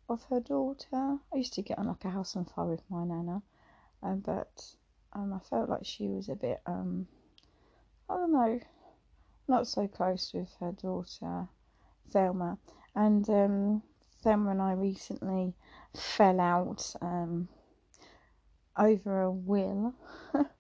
of 0.10 0.24
her 0.26 0.40
daughter. 0.40 1.20
I 1.34 1.38
used 1.38 1.54
to 1.54 1.62
get 1.62 1.78
on 1.78 1.88
like 1.88 2.06
a 2.06 2.10
house 2.10 2.36
on 2.36 2.46
fire 2.46 2.66
with 2.66 2.84
my 2.90 3.06
nana, 3.06 3.42
um, 4.02 4.20
but 4.20 4.76
um, 5.14 5.34
I 5.34 5.40
felt 5.40 5.70
like 5.70 5.86
she 5.86 6.08
was 6.08 6.30
a 6.30 6.36
bit, 6.36 6.62
um, 6.66 7.08
I 8.10 8.16
don't 8.16 8.32
know, 8.32 8.60
not 9.48 9.68
so 9.68 9.88
close 9.88 10.34
with 10.34 10.54
her 10.60 10.72
daughter 10.72 11.48
Thelma. 12.10 12.58
And 12.96 13.30
um, 13.30 13.84
Thelma 14.24 14.52
and 14.52 14.62
I 14.62 14.74
recently 14.74 15.54
fell 15.96 16.40
out 16.40 16.96
um, 17.02 17.48
over 18.78 19.22
a 19.22 19.32
will. 19.32 19.94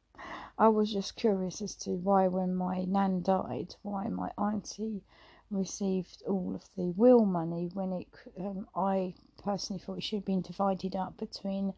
I 0.61 0.67
was 0.67 0.91
just 0.91 1.15
curious 1.15 1.61
as 1.61 1.73
to 1.77 1.91
why, 1.91 2.27
when 2.27 2.53
my 2.53 2.83
nan 2.83 3.21
died, 3.21 3.75
why 3.81 4.09
my 4.09 4.29
auntie 4.37 5.05
received 5.49 6.21
all 6.27 6.53
of 6.53 6.69
the 6.75 6.91
will 6.97 7.23
money 7.23 7.69
when 7.73 7.93
it 7.93 8.07
um, 8.37 8.67
I 8.75 9.15
personally 9.37 9.79
thought 9.79 9.99
it 9.99 10.03
should 10.03 10.17
have 10.17 10.25
been 10.25 10.41
divided 10.41 10.97
up 10.97 11.15
between 11.15 11.73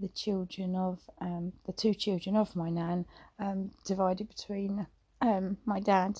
the 0.00 0.08
children 0.08 0.74
of 0.74 1.08
um, 1.20 1.52
the 1.66 1.72
two 1.72 1.94
children 1.94 2.34
of 2.34 2.56
my 2.56 2.68
nan, 2.68 3.06
um, 3.38 3.70
divided 3.84 4.26
between 4.26 4.88
um, 5.20 5.58
my 5.64 5.78
dad 5.78 6.18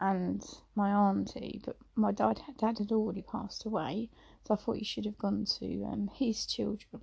and 0.00 0.42
my 0.74 0.92
auntie. 0.92 1.60
But 1.62 1.76
my 1.94 2.10
dad, 2.10 2.40
dad 2.56 2.78
had 2.78 2.90
already 2.90 3.20
passed 3.20 3.66
away, 3.66 4.08
so 4.46 4.54
I 4.54 4.56
thought 4.56 4.78
he 4.78 4.84
should 4.84 5.04
have 5.04 5.18
gone 5.18 5.44
to 5.58 5.84
um, 5.84 6.08
his 6.08 6.46
children. 6.46 7.02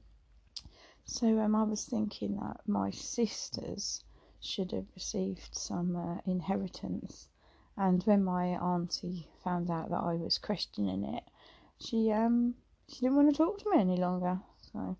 So 1.09 1.39
um, 1.39 1.55
I 1.55 1.63
was 1.63 1.85
thinking 1.85 2.35
that 2.35 2.67
my 2.67 2.91
sisters 2.91 4.03
should 4.41 4.73
have 4.73 4.85
received 4.93 5.55
some 5.55 5.95
uh, 5.95 6.19
inheritance. 6.25 7.29
And 7.77 8.03
when 8.03 8.25
my 8.25 8.57
auntie 8.57 9.29
found 9.41 9.71
out 9.71 9.89
that 9.89 10.03
I 10.03 10.15
was 10.15 10.37
questioning 10.37 11.05
it, 11.05 11.23
she 11.79 12.11
um 12.11 12.55
she 12.89 12.99
didn't 12.99 13.15
want 13.15 13.29
to 13.29 13.37
talk 13.37 13.57
to 13.59 13.69
me 13.69 13.79
any 13.79 13.95
longer. 13.95 14.37
So 14.73 14.97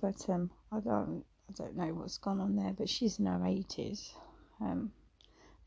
but 0.00 0.28
um, 0.28 0.50
I 0.72 0.80
don't 0.80 1.24
I 1.48 1.52
don't 1.52 1.76
know 1.76 1.94
what's 1.94 2.18
gone 2.18 2.40
on 2.40 2.56
there. 2.56 2.72
But 2.72 2.88
she's 2.88 3.20
in 3.20 3.26
her 3.26 3.46
eighties. 3.46 4.12
Um, 4.60 4.92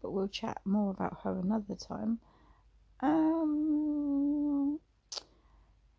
but 0.01 0.11
we'll 0.11 0.27
chat 0.27 0.59
more 0.65 0.91
about 0.91 1.21
her 1.23 1.39
another 1.39 1.75
time. 1.75 2.19
Um, 2.99 4.79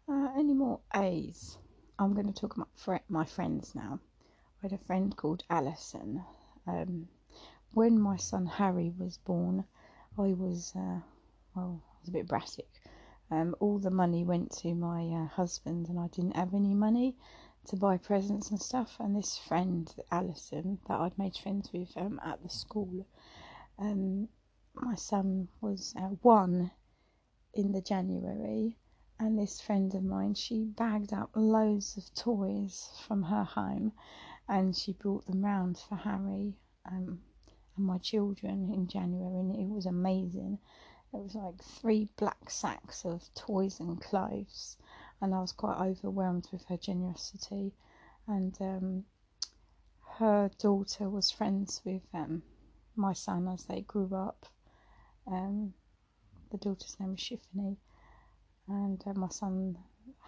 uh, 0.09 0.29
any 0.37 0.53
more 0.53 0.81
A's? 0.95 1.57
I'm 1.99 2.15
going 2.15 2.33
to 2.33 2.41
talk 2.41 2.57
about 2.57 3.03
my 3.09 3.25
friends 3.25 3.75
now. 3.75 4.01
I 4.59 4.67
had 4.67 4.73
a 4.73 4.85
friend 4.85 5.17
called 5.17 5.45
Alison. 5.51 6.25
Um, 6.67 7.09
when 7.73 8.01
my 8.01 8.17
son 8.17 8.47
Harry 8.47 8.93
was 8.99 9.19
born, 9.19 9.65
I 10.19 10.33
was, 10.33 10.73
uh, 10.75 11.01
well, 11.55 11.83
I 11.85 11.99
was 12.01 12.09
a 12.09 12.13
bit 12.13 12.27
brassic. 12.29 12.69
Um, 13.31 13.55
all 13.61 13.79
the 13.79 13.91
money 13.91 14.25
went 14.25 14.51
to 14.59 14.75
my 14.75 15.07
uh, 15.07 15.27
husband, 15.27 15.89
and 15.89 15.99
I 15.99 16.09
didn't 16.09 16.37
have 16.37 16.55
any 16.55 16.75
money 16.75 17.17
to 17.67 17.77
buy 17.77 17.97
presents 17.99 18.51
and 18.51 18.61
stuff. 18.61 18.97
And 18.99 19.15
this 19.15 19.39
friend, 19.39 19.93
Alison, 20.11 20.79
that 20.89 21.01
I'd 21.01 21.19
made 21.19 21.37
friends 21.37 21.73
with 21.73 21.97
um, 21.97 22.21
at 22.25 22.43
the 22.43 22.51
school, 22.51 23.07
um, 23.79 24.29
my 24.75 24.95
son 24.95 25.49
was 25.61 25.95
uh, 25.97 26.09
one 26.23 26.71
in 27.55 27.73
the 27.73 27.83
January, 27.83 28.77
and 29.23 29.39
this 29.39 29.61
friend 29.61 29.95
of 29.95 30.03
mine, 30.03 30.35
she 30.35 30.65
bagged 30.65 31.13
up 31.13 31.31
loads 31.37 31.97
of 31.97 32.13
toys 32.13 32.91
from 33.07 33.23
her 33.23 33.45
home, 33.45 33.93
and 34.49 34.77
she 34.77 34.93
brought 34.95 35.25
them 35.27 35.45
round 35.45 35.79
for 35.79 35.95
Harry 35.95 36.55
um, 36.91 37.21
and 37.77 37.87
my 37.87 37.99
children 37.99 38.73
in 38.75 38.89
January, 38.89 39.39
and 39.39 39.55
it 39.55 39.69
was 39.69 39.87
amazing. 39.87 40.59
It 41.15 41.23
was 41.23 41.37
like 41.37 41.63
three 41.63 42.09
black 42.17 42.51
sacks 42.51 43.05
of 43.05 43.33
toys 43.35 43.79
and 43.79 44.01
clothes, 44.01 44.77
and 45.21 45.33
I 45.33 45.41
was 45.41 45.53
quite 45.53 45.79
overwhelmed 45.79 46.49
with 46.51 46.65
her 46.65 46.77
generosity. 46.77 47.73
And 48.27 48.57
um, 48.61 49.05
her 50.19 50.51
daughter 50.59 51.09
was 51.09 51.31
friends 51.31 51.81
with 51.85 52.03
um, 52.13 52.43
my 52.97 53.13
son 53.13 53.47
as 53.47 53.67
they 53.67 53.83
grew 53.83 54.13
up. 54.17 54.47
Um, 55.29 55.75
the 56.51 56.59
daughter's 56.59 56.99
name 56.99 57.13
was 57.13 57.21
Shiffany, 57.21 57.77
and 58.69 59.03
uh, 59.07 59.13
my 59.15 59.29
son 59.29 59.77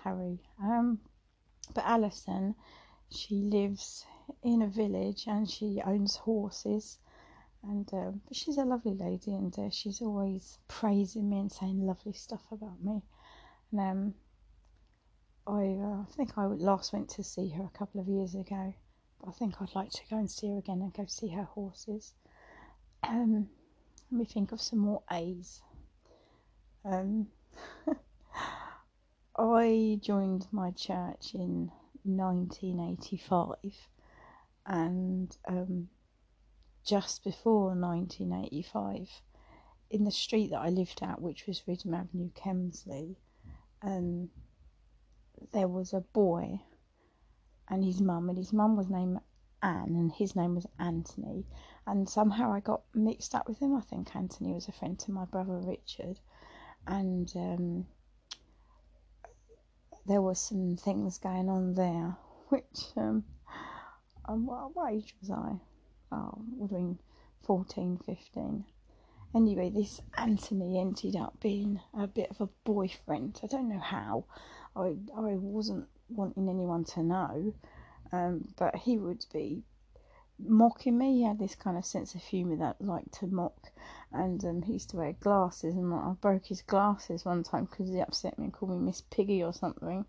Harry. 0.02 0.40
Um, 0.62 1.00
but 1.74 1.84
Alison, 1.84 2.54
she 3.10 3.36
lives 3.36 4.04
in 4.42 4.62
a 4.62 4.68
village 4.68 5.24
and 5.26 5.48
she 5.48 5.82
owns 5.84 6.16
horses. 6.16 6.98
And 7.62 7.88
uh, 7.94 8.12
she's 8.30 8.58
a 8.58 8.64
lovely 8.64 8.92
lady, 8.92 9.32
and 9.32 9.58
uh, 9.58 9.70
she's 9.70 10.02
always 10.02 10.58
praising 10.68 11.30
me 11.30 11.38
and 11.38 11.50
saying 11.50 11.80
lovely 11.80 12.12
stuff 12.12 12.42
about 12.52 12.82
me. 12.84 13.02
And 13.72 13.80
um, 13.80 14.14
I 15.46 15.78
uh, 15.82 16.04
think 16.14 16.36
I 16.36 16.44
last 16.44 16.92
went 16.92 17.08
to 17.10 17.24
see 17.24 17.48
her 17.50 17.64
a 17.64 17.78
couple 17.78 18.00
of 18.00 18.08
years 18.08 18.34
ago, 18.34 18.74
but 19.18 19.28
I 19.28 19.32
think 19.32 19.54
I'd 19.60 19.74
like 19.74 19.90
to 19.92 20.02
go 20.10 20.18
and 20.18 20.30
see 20.30 20.48
her 20.50 20.58
again 20.58 20.82
and 20.82 20.92
go 20.92 21.06
see 21.06 21.28
her 21.28 21.44
horses. 21.44 22.12
Um, 23.02 23.48
let 24.10 24.18
me 24.18 24.24
think 24.26 24.52
of 24.52 24.60
some 24.60 24.80
more 24.80 25.02
A's. 25.10 25.62
Um, 26.84 27.28
I 29.36 29.98
joined 30.00 30.46
my 30.52 30.70
church 30.70 31.34
in 31.34 31.72
1985, 32.04 33.88
and 34.64 35.36
um, 35.48 35.88
just 36.84 37.24
before 37.24 37.74
1985, 37.74 39.22
in 39.90 40.04
the 40.04 40.12
street 40.12 40.50
that 40.50 40.60
I 40.60 40.68
lived 40.68 41.00
at, 41.02 41.20
which 41.20 41.48
was 41.48 41.62
Ridham 41.66 41.94
Avenue, 41.94 42.30
Kemsley, 42.30 43.16
um, 43.82 44.30
there 45.52 45.68
was 45.68 45.92
a 45.92 46.00
boy 46.00 46.60
and 47.68 47.84
his 47.84 48.00
mum, 48.00 48.28
and 48.28 48.38
his 48.38 48.52
mum 48.52 48.76
was 48.76 48.88
named 48.88 49.18
Anne, 49.62 49.96
and 49.96 50.12
his 50.12 50.36
name 50.36 50.54
was 50.54 50.66
Anthony. 50.78 51.44
And 51.86 52.08
somehow 52.08 52.52
I 52.52 52.60
got 52.60 52.82
mixed 52.94 53.34
up 53.34 53.48
with 53.48 53.58
him. 53.58 53.74
I 53.74 53.80
think 53.80 54.14
Anthony 54.14 54.52
was 54.52 54.68
a 54.68 54.72
friend 54.72 54.96
to 55.00 55.10
my 55.10 55.24
brother 55.24 55.58
Richard, 55.58 56.20
and 56.86 57.32
um, 57.34 57.86
there 60.06 60.22
was 60.22 60.38
some 60.38 60.76
things 60.76 61.18
going 61.18 61.48
on 61.48 61.74
there, 61.74 62.16
which 62.48 62.92
um, 62.96 63.24
um 64.26 64.46
what, 64.46 64.74
what 64.74 64.92
age 64.92 65.14
was 65.20 65.30
I? 65.30 65.60
Oh, 66.12 66.44
would 66.56 66.70
have 66.70 66.78
been 66.78 66.98
14, 67.42 67.98
15. 68.04 68.64
Anyway, 69.34 69.70
this 69.70 70.00
Anthony 70.16 70.78
ended 70.78 71.16
up 71.16 71.40
being 71.40 71.80
a 71.92 72.06
bit 72.06 72.30
of 72.30 72.40
a 72.40 72.48
boyfriend. 72.64 73.40
I 73.42 73.46
don't 73.48 73.68
know 73.68 73.80
how. 73.80 74.26
I 74.76 74.94
I 75.16 75.34
wasn't 75.36 75.88
wanting 76.08 76.48
anyone 76.48 76.84
to 76.84 77.02
know, 77.02 77.54
um, 78.12 78.48
but 78.56 78.76
he 78.76 78.98
would 78.98 79.26
be 79.32 79.64
mocking 80.38 80.98
me. 80.98 81.18
He 81.18 81.22
had 81.22 81.38
this 81.38 81.54
kind 81.54 81.76
of 81.76 81.84
sense 81.84 82.14
of 82.14 82.22
humour 82.22 82.56
that 82.56 82.80
liked 82.80 83.12
to 83.20 83.26
mock, 83.26 83.70
and 84.12 84.44
um, 84.44 84.62
he 84.62 84.74
used 84.74 84.90
to 84.90 84.96
wear 84.96 85.12
glasses. 85.12 85.74
And 85.74 85.92
I 85.92 86.12
broke 86.20 86.46
his 86.46 86.62
glasses 86.62 87.24
one 87.24 87.42
time 87.42 87.66
because 87.66 87.88
he 87.88 88.00
upset 88.00 88.38
me 88.38 88.44
and 88.44 88.52
called 88.52 88.72
me 88.72 88.78
Miss 88.78 89.02
Piggy 89.02 89.42
or 89.42 89.52
something. 89.52 90.04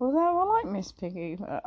Although 0.00 0.40
I 0.40 0.44
like 0.44 0.66
Miss 0.66 0.92
Piggy, 0.92 1.36
but, 1.36 1.62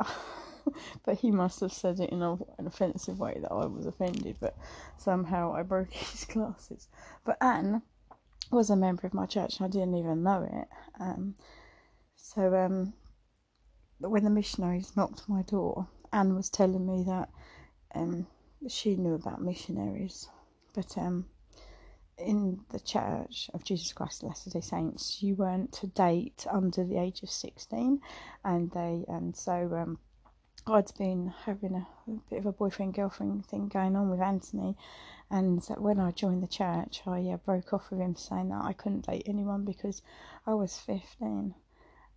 but 1.04 1.18
he 1.18 1.30
must 1.30 1.60
have 1.60 1.72
said 1.72 2.00
it 2.00 2.10
in 2.10 2.22
a, 2.22 2.32
an 2.58 2.66
offensive 2.66 3.18
way 3.18 3.38
that 3.40 3.52
I 3.52 3.66
was 3.66 3.86
offended. 3.86 4.36
But 4.40 4.56
somehow 4.96 5.54
I 5.54 5.62
broke 5.62 5.92
his 5.92 6.24
glasses. 6.24 6.88
But 7.24 7.38
Anne 7.40 7.82
was 8.50 8.70
a 8.70 8.76
member 8.76 9.06
of 9.06 9.14
my 9.14 9.26
church, 9.26 9.58
and 9.58 9.66
I 9.66 9.70
didn't 9.70 9.96
even 9.96 10.22
know 10.22 10.48
it. 10.50 10.68
Um, 11.00 11.34
so 12.16 12.54
um, 12.54 12.92
when 13.98 14.24
the 14.24 14.30
missionaries 14.30 14.96
knocked 14.96 15.28
my 15.28 15.42
door, 15.42 15.88
Anne 16.12 16.34
was 16.34 16.50
telling 16.50 16.86
me 16.86 17.02
that 17.04 17.30
um, 17.96 18.26
she 18.68 18.96
knew 18.96 19.14
about 19.14 19.42
missionaries, 19.42 20.28
but 20.74 20.96
um, 20.98 21.26
in 22.18 22.60
the 22.70 22.80
Church 22.80 23.50
of 23.54 23.64
Jesus 23.64 23.92
Christ 23.92 24.22
of 24.22 24.28
Latter 24.28 24.50
Day 24.50 24.60
Saints, 24.60 25.22
you 25.22 25.34
weren't 25.34 25.72
to 25.72 25.86
date 25.86 26.46
under 26.50 26.84
the 26.84 26.98
age 26.98 27.22
of 27.22 27.30
sixteen, 27.30 28.00
and 28.44 28.70
they 28.70 29.04
and 29.08 29.36
so 29.36 29.74
um, 29.74 29.98
I'd 30.66 30.92
been 30.98 31.32
having 31.44 31.74
a, 31.74 31.86
a 32.10 32.20
bit 32.30 32.38
of 32.38 32.46
a 32.46 32.52
boyfriend 32.52 32.94
girlfriend 32.94 33.46
thing 33.46 33.68
going 33.68 33.96
on 33.96 34.10
with 34.10 34.20
Anthony, 34.20 34.76
and 35.30 35.64
when 35.78 35.98
I 36.00 36.10
joined 36.10 36.42
the 36.42 36.48
church, 36.48 37.02
I 37.06 37.20
uh, 37.30 37.36
broke 37.38 37.72
off 37.72 37.90
with 37.90 38.00
him 38.00 38.16
saying 38.16 38.48
that 38.50 38.64
I 38.64 38.72
couldn't 38.72 39.06
date 39.06 39.24
anyone 39.26 39.64
because 39.64 40.02
I 40.46 40.54
was 40.54 40.78
fifteen. 40.78 41.54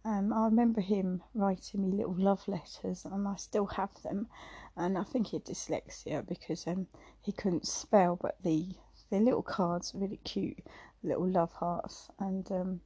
Um, 0.05 0.31
I 0.31 0.45
remember 0.45 0.79
him 0.79 1.23
writing 1.33 1.81
me 1.81 1.91
little 1.91 2.15
love 2.15 2.47
letters, 2.47 3.03
and 3.03 3.27
I 3.27 3.35
still 3.35 3.65
have 3.65 4.01
them. 4.01 4.29
And 4.77 4.97
I 4.97 5.03
think 5.03 5.27
he 5.27 5.35
had 5.35 5.43
dyslexia 5.43 6.25
because 6.25 6.65
um, 6.67 6.87
he 7.21 7.33
couldn't 7.33 7.67
spell, 7.67 8.15
but 8.15 8.41
the 8.41 8.77
the 9.09 9.19
little 9.19 9.41
cards 9.41 9.93
really 9.93 10.17
cute, 10.17 10.59
little 11.03 11.27
love 11.27 11.51
hearts, 11.51 12.09
and 12.17 12.49
um, 12.51 12.81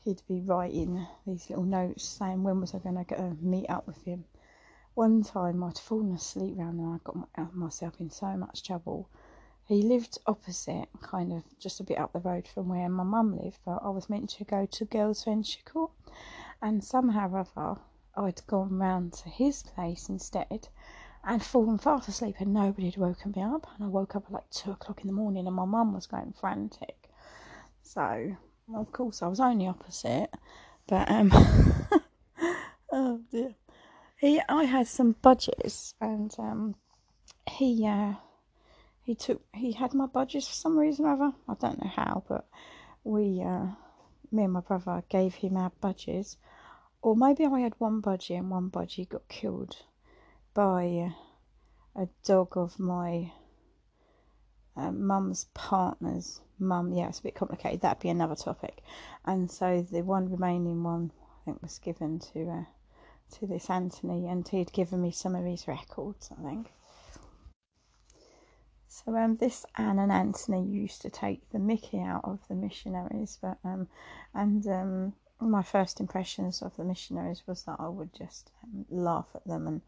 he'd 0.00 0.22
be 0.26 0.40
writing 0.40 1.06
these 1.24 1.48
little 1.50 1.64
notes 1.64 2.02
saying 2.02 2.42
when 2.42 2.60
was 2.60 2.74
I 2.74 2.78
going 2.78 2.96
to 2.96 3.04
go 3.04 3.36
meet 3.40 3.70
up 3.70 3.86
with 3.86 4.02
him. 4.02 4.24
One 4.94 5.22
time 5.22 5.62
I'd 5.62 5.78
fallen 5.78 6.12
asleep 6.12 6.56
round 6.58 6.80
and 6.80 6.94
I 6.94 6.98
got 7.04 7.14
my, 7.14 7.46
myself 7.52 8.00
in 8.00 8.10
so 8.10 8.36
much 8.36 8.64
trouble. 8.64 9.08
He 9.64 9.82
lived 9.82 10.18
opposite, 10.26 10.88
kind 11.00 11.32
of 11.32 11.44
just 11.60 11.78
a 11.78 11.84
bit 11.84 11.98
up 11.98 12.12
the 12.12 12.18
road 12.18 12.48
from 12.48 12.68
where 12.68 12.88
my 12.88 13.04
mum 13.04 13.36
lived, 13.36 13.60
but 13.64 13.80
I 13.84 13.90
was 13.90 14.10
meant 14.10 14.30
to 14.30 14.44
go 14.44 14.66
to 14.66 14.84
Girls 14.84 15.22
Venture 15.22 15.60
Corps 15.64 15.90
and 16.62 16.82
somehow 16.84 17.30
or 17.30 17.38
other 17.38 17.80
I'd 18.16 18.46
gone 18.46 18.78
round 18.78 19.12
to 19.14 19.28
his 19.28 19.62
place 19.62 20.08
instead 20.08 20.68
and 21.24 21.42
fallen 21.42 21.78
fast 21.78 22.08
asleep 22.08 22.36
and 22.38 22.52
nobody 22.52 22.86
had 22.86 22.96
woken 22.96 23.32
me 23.36 23.42
up 23.42 23.66
and 23.74 23.84
I 23.84 23.88
woke 23.88 24.16
up 24.16 24.26
at 24.26 24.32
like 24.32 24.50
two 24.50 24.72
o'clock 24.72 25.00
in 25.00 25.06
the 25.06 25.12
morning 25.12 25.46
and 25.46 25.56
my 25.56 25.64
mum 25.64 25.92
was 25.94 26.06
going 26.06 26.34
frantic. 26.38 27.08
So 27.82 28.36
of 28.74 28.92
course 28.92 29.22
I 29.22 29.28
was 29.28 29.40
only 29.40 29.66
opposite 29.66 30.30
but 30.86 31.10
um 31.10 31.30
oh 32.92 33.20
dear. 33.30 33.54
He 34.16 34.40
I 34.48 34.64
had 34.64 34.86
some 34.86 35.14
budgies 35.14 35.94
and 36.00 36.34
um 36.38 36.74
he 37.48 37.86
uh 37.86 38.14
he 39.02 39.14
took 39.14 39.42
he 39.54 39.72
had 39.72 39.94
my 39.94 40.06
budgies 40.06 40.46
for 40.46 40.54
some 40.54 40.78
reason 40.78 41.06
or 41.06 41.12
other. 41.12 41.32
I 41.48 41.54
don't 41.54 41.82
know 41.82 41.90
how 41.90 42.22
but 42.28 42.46
we 43.04 43.42
uh 43.42 43.66
me 44.32 44.44
and 44.44 44.52
my 44.52 44.60
brother 44.60 45.02
gave 45.08 45.34
him 45.34 45.56
our 45.56 45.72
budgies, 45.82 46.36
or 47.02 47.16
maybe 47.16 47.46
I 47.46 47.60
had 47.60 47.74
one 47.78 48.02
budgie 48.02 48.38
and 48.38 48.50
one 48.50 48.70
budgie 48.70 49.08
got 49.08 49.28
killed 49.28 49.76
by 50.54 51.12
a 51.96 52.08
dog 52.24 52.56
of 52.56 52.78
my 52.78 53.32
uh, 54.76 54.92
mum's 54.92 55.46
partner's 55.54 56.40
mum. 56.58 56.92
Yeah, 56.92 57.08
it's 57.08 57.20
a 57.20 57.22
bit 57.22 57.34
complicated. 57.34 57.80
That'd 57.80 58.02
be 58.02 58.08
another 58.08 58.36
topic. 58.36 58.82
And 59.24 59.50
so 59.50 59.82
the 59.82 60.02
one 60.02 60.30
remaining 60.30 60.82
one, 60.82 61.12
I 61.20 61.44
think, 61.44 61.62
was 61.62 61.78
given 61.78 62.18
to 62.32 62.48
uh, 62.48 62.64
to 63.38 63.46
this 63.46 63.70
Anthony, 63.70 64.28
and 64.28 64.46
he'd 64.48 64.72
given 64.72 65.00
me 65.00 65.10
some 65.10 65.34
of 65.34 65.44
his 65.44 65.68
records. 65.68 66.30
I 66.36 66.42
think. 66.42 66.72
So 68.88 69.16
um, 69.16 69.36
this 69.36 69.64
Anne 69.76 70.00
and 70.00 70.10
Anthony 70.10 70.64
used 70.64 71.02
to 71.02 71.10
take 71.10 71.48
the 71.50 71.60
Mickey 71.60 72.00
out 72.00 72.24
of 72.24 72.40
the 72.48 72.54
missionaries, 72.54 73.38
but 73.40 73.58
um, 73.64 73.88
and 74.34 74.66
um, 74.66 75.12
my 75.40 75.62
first 75.62 76.00
impressions 76.00 76.62
of 76.62 76.76
the 76.76 76.84
missionaries 76.84 77.42
was 77.46 77.62
that 77.64 77.76
I 77.78 77.88
would 77.88 78.12
just 78.14 78.50
um, 78.62 78.84
laugh 78.90 79.28
at 79.34 79.46
them 79.46 79.66
and 79.66 79.80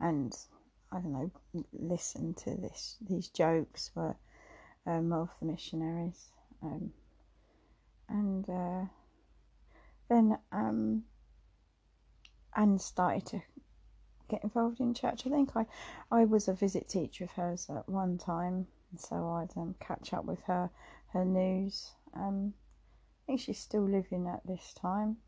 and 0.00 0.36
I 0.90 1.00
don't 1.00 1.12
know, 1.12 1.30
listen 1.72 2.34
to 2.34 2.54
this 2.54 2.96
these 3.00 3.28
jokes 3.28 3.90
were 3.94 4.16
um, 4.86 5.12
of 5.12 5.28
the 5.38 5.46
missionaries, 5.46 6.28
um, 6.62 6.92
and 8.08 8.48
uh, 8.48 8.84
then 10.08 10.38
um, 10.50 11.04
and 12.56 12.80
started 12.80 13.26
to 13.26 13.42
get 14.28 14.42
involved 14.42 14.80
in 14.80 14.94
church. 14.94 15.26
I 15.26 15.30
think 15.30 15.56
I 15.56 15.66
I 16.10 16.24
was 16.24 16.48
a 16.48 16.54
visit 16.54 16.88
teacher 16.88 17.24
of 17.24 17.32
hers 17.32 17.68
at 17.68 17.88
one 17.88 18.16
time, 18.16 18.66
so 18.96 19.28
I'd 19.28 19.56
um, 19.56 19.74
catch 19.78 20.14
up 20.14 20.24
with 20.24 20.40
her, 20.44 20.70
her 21.12 21.24
news. 21.24 21.92
Think 23.28 23.40
she's 23.40 23.58
still 23.58 23.86
living 23.86 24.26
at 24.26 24.40
this 24.46 24.72
time. 24.72 25.18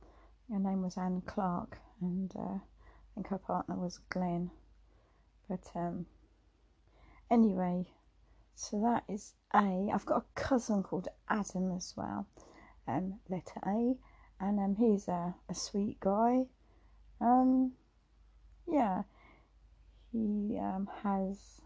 Her 0.50 0.58
name 0.58 0.80
was 0.80 0.96
Anne 0.96 1.20
Clark, 1.26 1.76
and 2.00 2.34
uh, 2.34 2.54
I 2.54 2.60
think 3.14 3.26
her 3.26 3.36
partner 3.36 3.76
was 3.76 3.98
Glenn. 4.08 4.50
But 5.50 5.70
um, 5.74 6.06
anyway, 7.30 7.90
so 8.54 8.80
that 8.80 9.04
is 9.06 9.34
A. 9.52 9.90
I've 9.92 10.06
got 10.06 10.22
a 10.22 10.40
cousin 10.40 10.82
called 10.82 11.08
Adam 11.28 11.72
as 11.76 11.92
well, 11.94 12.26
um, 12.88 13.20
letter 13.28 13.60
A, 13.66 13.98
and 14.40 14.58
um, 14.58 14.76
he's 14.76 15.06
a, 15.06 15.34
a 15.50 15.54
sweet 15.54 16.00
guy. 16.00 16.46
Um, 17.20 17.72
yeah, 18.66 19.02
he 20.10 20.58
um, 20.58 20.88
has 21.02 21.60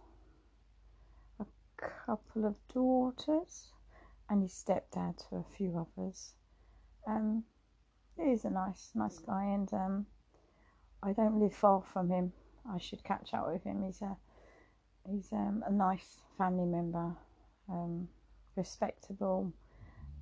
a 1.39 1.47
couple 1.77 2.45
of 2.45 2.57
daughters, 2.75 3.71
and 4.29 4.43
his 4.43 4.53
stepdad 4.53 5.17
to 5.29 5.37
a 5.37 5.57
few 5.57 5.77
others. 5.79 6.35
Um, 7.07 7.45
he's 8.17 8.45
a 8.45 8.51
nice, 8.51 8.91
nice 8.95 9.19
guy, 9.19 9.45
and 9.45 9.73
um, 9.73 10.07
I 11.03 11.13
don't 11.13 11.41
live 11.41 11.55
far 11.55 11.83
from 11.93 12.11
him. 12.11 12.33
I 12.71 12.79
should 12.79 13.05
catch 13.05 13.35
up 13.35 13.53
with 13.53 13.65
him. 13.65 13.83
He's 13.83 14.01
a 14.01 14.17
he's 15.07 15.33
um, 15.33 15.63
a 15.67 15.73
nice 15.73 16.19
family 16.39 16.67
member, 16.67 17.15
um, 17.69 18.09
respectable, 18.57 19.53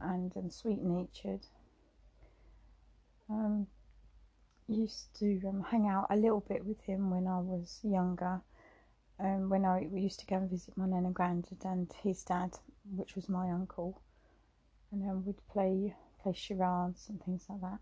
and 0.00 0.36
um, 0.36 0.50
sweet 0.50 0.82
natured. 0.82 1.46
Um, 3.30 3.66
used 4.68 5.14
to 5.18 5.40
um, 5.48 5.64
hang 5.70 5.88
out 5.88 6.06
a 6.10 6.16
little 6.16 6.44
bit 6.48 6.64
with 6.64 6.80
him 6.82 7.10
when 7.10 7.26
I 7.26 7.38
was 7.38 7.80
younger. 7.82 8.40
Um, 9.20 9.50
when 9.50 9.64
I 9.64 9.86
we 9.90 10.00
used 10.00 10.20
to 10.20 10.26
go 10.26 10.36
and 10.36 10.50
visit 10.50 10.76
my 10.76 10.86
nan 10.86 11.04
and 11.04 11.14
granddad 11.14 11.64
and 11.64 11.92
his 12.02 12.24
dad, 12.24 12.58
which 12.90 13.14
was 13.14 13.28
my 13.28 13.50
uncle, 13.50 14.00
and 14.90 15.02
then 15.02 15.24
we'd 15.24 15.46
play 15.48 15.94
play 16.22 16.32
charades 16.32 17.08
and 17.08 17.22
things 17.22 17.46
like 17.48 17.60
that. 17.60 17.78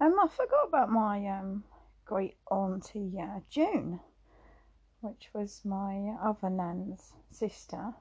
Um, 0.00 0.16
I 0.20 0.28
forgot 0.28 0.68
about 0.68 0.90
my 0.90 1.26
um 1.26 1.64
great 2.04 2.36
auntie 2.50 3.12
uh, 3.20 3.40
June, 3.50 4.00
which 5.00 5.30
was 5.34 5.64
my 5.64 6.16
other 6.22 6.50
nan's 6.50 7.12
sister. 7.30 7.94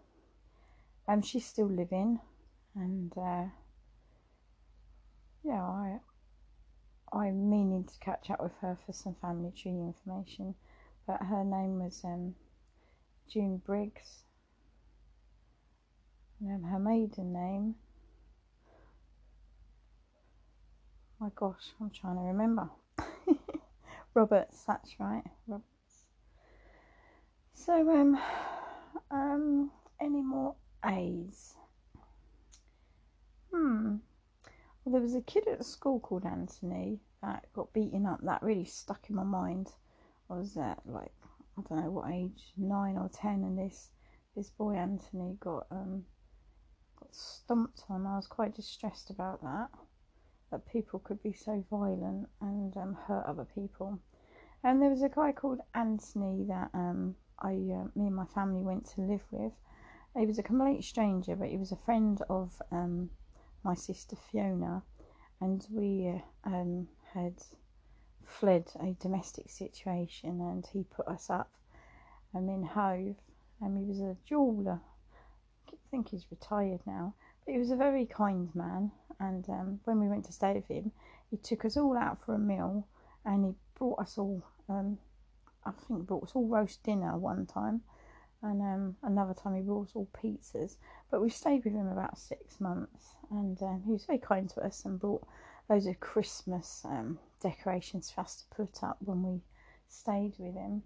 Um, 1.07 1.21
she's 1.21 1.45
still 1.45 1.69
living, 1.69 2.19
and 2.75 3.11
uh, 3.17 3.45
yeah, 5.43 5.61
I 5.61 5.99
I'm 7.13 7.49
meaning 7.49 7.85
to 7.85 7.99
catch 7.99 8.29
up 8.29 8.41
with 8.41 8.55
her 8.61 8.77
for 8.85 8.91
some 8.91 9.15
family 9.21 9.51
tree 9.51 9.71
information, 9.71 10.55
but 11.07 11.21
her 11.23 11.43
name 11.45 11.79
was 11.79 12.03
um, 12.03 12.35
June 13.29 13.61
Briggs. 13.65 14.24
Um, 16.41 16.63
her 16.63 16.79
maiden 16.79 17.33
name. 17.33 17.75
My 21.19 21.29
gosh, 21.33 21.73
I'm 21.79 21.89
trying 21.89 22.17
to 22.17 22.21
remember. 22.21 22.69
Roberts, 24.13 24.63
that's 24.65 24.99
right, 24.99 25.23
Roberts. 25.47 26.05
So, 27.53 27.89
um, 27.89 28.19
um, 29.09 29.71
any 29.99 30.21
more 30.21 30.55
A's? 30.85 31.55
Hmm. 33.51 33.95
Well, 34.83 34.91
there 34.93 35.01
was 35.01 35.15
a 35.15 35.21
kid 35.21 35.47
at 35.47 35.65
school 35.65 35.99
called 35.99 36.25
Anthony 36.25 36.99
that 37.21 37.45
got 37.53 37.73
beaten 37.73 38.05
up. 38.05 38.19
That 38.21 38.43
really 38.43 38.65
stuck 38.65 39.09
in 39.09 39.15
my 39.15 39.23
mind. 39.23 39.71
I 40.29 40.35
was 40.35 40.57
at 40.57 40.79
like 40.85 41.13
I 41.57 41.61
don't 41.67 41.83
know 41.83 41.91
what 41.91 42.11
age, 42.11 42.51
nine 42.57 42.97
or 42.97 43.09
ten, 43.09 43.43
and 43.43 43.57
this 43.57 43.89
this 44.35 44.49
boy 44.49 44.73
Anthony 44.73 45.37
got 45.39 45.67
um 45.71 46.03
got 46.99 47.13
stomped 47.15 47.83
on. 47.89 48.05
I 48.05 48.15
was 48.15 48.27
quite 48.27 48.55
distressed 48.55 49.09
about 49.09 49.41
that 49.43 49.69
that 50.51 50.71
people 50.71 50.99
could 50.99 51.21
be 51.21 51.33
so 51.33 51.63
violent 51.69 52.29
and 52.39 52.75
um, 52.77 52.93
hurt 53.07 53.25
other 53.25 53.45
people. 53.55 53.99
And 54.63 54.81
there 54.81 54.89
was 54.89 55.01
a 55.01 55.09
guy 55.09 55.31
called 55.31 55.59
Anthony 55.73 56.45
that 56.47 56.69
um, 56.73 57.15
I, 57.39 57.49
uh, 57.49 57.87
me 57.95 58.07
and 58.07 58.15
my 58.15 58.25
family 58.25 58.61
went 58.61 58.85
to 58.91 59.01
live 59.01 59.23
with. 59.31 59.51
He 60.17 60.25
was 60.25 60.39
a 60.39 60.43
complete 60.43 60.83
stranger, 60.83 61.35
but 61.35 61.49
he 61.49 61.57
was 61.57 61.71
a 61.71 61.77
friend 61.77 62.21
of 62.29 62.61
um, 62.71 63.09
my 63.63 63.73
sister 63.73 64.15
Fiona, 64.15 64.81
and 65.41 65.67
we 65.69 66.07
uh, 66.45 66.49
um, 66.49 66.87
had 67.13 67.33
fled 68.23 68.71
a 68.79 68.93
domestic 68.93 69.49
situation, 69.49 70.39
and 70.39 70.65
he 70.71 70.83
put 70.83 71.07
us 71.07 71.29
up 71.29 71.51
um, 72.33 72.47
in 72.49 72.63
Hove. 72.63 73.17
And 73.61 73.77
he 73.77 73.83
was 73.83 73.99
a 73.99 74.17
jeweller. 74.25 74.81
Think 75.95 76.09
he's 76.09 76.29
retired 76.29 76.81
now, 76.85 77.13
but 77.45 77.53
he 77.53 77.57
was 77.57 77.71
a 77.71 77.77
very 77.77 78.05
kind 78.05 78.53
man 78.53 78.91
and 79.19 79.47
um, 79.49 79.79
when 79.85 79.99
we 79.99 80.09
went 80.09 80.25
to 80.25 80.33
stay 80.33 80.53
with 80.53 80.67
him, 80.67 80.91
he 81.31 81.37
took 81.37 81.63
us 81.63 81.77
all 81.77 81.97
out 81.97 82.17
for 82.25 82.35
a 82.35 82.39
meal, 82.39 82.85
and 83.23 83.45
he 83.45 83.51
brought 83.77 83.99
us 83.99 84.17
all. 84.17 84.43
Um, 84.67 84.97
I 85.65 85.71
think 85.71 86.05
brought 86.05 86.23
us 86.23 86.31
all 86.35 86.47
roast 86.47 86.83
dinner 86.83 87.17
one 87.17 87.45
time, 87.45 87.81
and 88.41 88.61
um, 88.61 88.95
another 89.03 89.33
time 89.33 89.55
he 89.55 89.61
brought 89.61 89.87
us 89.87 89.95
all 89.95 90.09
pizzas. 90.13 90.75
But 91.09 91.21
we 91.21 91.29
stayed 91.29 91.63
with 91.63 91.73
him 91.73 91.87
about 91.87 92.17
six 92.17 92.59
months, 92.59 93.15
and 93.31 93.61
um, 93.63 93.83
he 93.85 93.93
was 93.93 94.05
very 94.05 94.19
kind 94.19 94.49
to 94.49 94.65
us 94.65 94.83
and 94.85 94.99
brought 94.99 95.25
loads 95.69 95.87
of 95.87 95.99
Christmas 95.99 96.83
um, 96.85 97.19
decorations 97.41 98.11
for 98.11 98.21
us 98.21 98.35
to 98.35 98.55
put 98.55 98.83
up 98.83 98.97
when 98.99 99.23
we 99.23 99.39
stayed 99.87 100.33
with 100.37 100.55
him. 100.55 100.83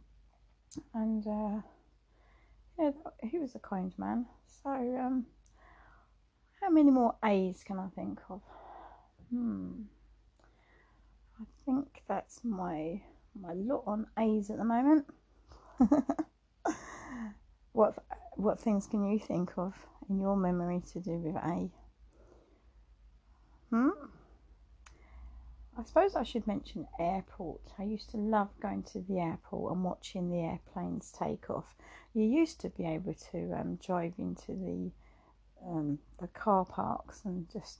And 0.93 1.25
uh, 1.25 1.61
yeah, 2.79 2.91
he 3.23 3.39
was 3.39 3.55
a 3.55 3.59
kind 3.59 3.93
man. 3.97 4.25
So 4.63 4.69
um, 4.69 5.25
how 6.61 6.69
many 6.69 6.91
more 6.91 7.15
A's 7.23 7.63
can 7.63 7.79
I 7.79 7.87
think 7.89 8.19
of? 8.29 8.41
Hmm. 9.29 9.83
I 11.39 11.45
think 11.65 12.01
that's 12.07 12.41
my 12.43 13.01
my 13.39 13.53
lot 13.53 13.83
on 13.85 14.07
A's 14.17 14.49
at 14.49 14.57
the 14.57 14.63
moment. 14.63 15.05
what 17.73 17.95
what 18.35 18.59
things 18.59 18.87
can 18.87 19.05
you 19.05 19.19
think 19.19 19.57
of 19.57 19.73
in 20.09 20.19
your 20.19 20.35
memory 20.35 20.81
to 20.93 20.99
do 20.99 21.11
with 21.11 21.35
A? 21.35 21.69
Hmm. 23.69 23.89
I 25.79 25.83
suppose 25.83 26.13
I 26.13 26.23
should 26.23 26.45
mention 26.45 26.89
airport. 26.99 27.61
I 27.79 27.83
used 27.83 28.09
to 28.09 28.17
love 28.17 28.49
going 28.59 28.83
to 28.91 28.99
the 28.99 29.19
airport 29.19 29.73
and 29.73 29.85
watching 29.85 30.29
the 30.29 30.39
airplanes 30.39 31.09
take 31.09 31.49
off. 31.49 31.73
You 32.13 32.25
used 32.25 32.59
to 32.61 32.69
be 32.69 32.85
able 32.85 33.13
to 33.31 33.53
um, 33.57 33.75
drive 33.75 34.11
into 34.17 34.51
the 34.51 34.91
um, 35.65 35.99
the 36.19 36.27
car 36.27 36.65
parks 36.65 37.23
and 37.23 37.49
just 37.49 37.79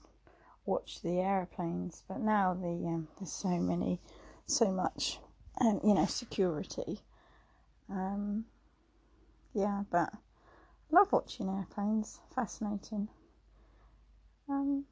watch 0.64 1.02
the 1.02 1.20
aeroplanes. 1.20 2.02
But 2.08 2.20
now 2.20 2.54
the 2.54 2.68
um, 2.68 3.08
there's 3.18 3.32
so 3.32 3.58
many, 3.58 4.00
so 4.46 4.72
much, 4.72 5.18
um, 5.60 5.80
you 5.84 5.92
know, 5.92 6.06
security. 6.06 7.02
Um, 7.90 8.46
yeah, 9.52 9.82
but 9.90 10.10
love 10.90 11.12
watching 11.12 11.50
airplanes. 11.50 12.18
Fascinating. 12.34 13.08
Um, 14.48 14.86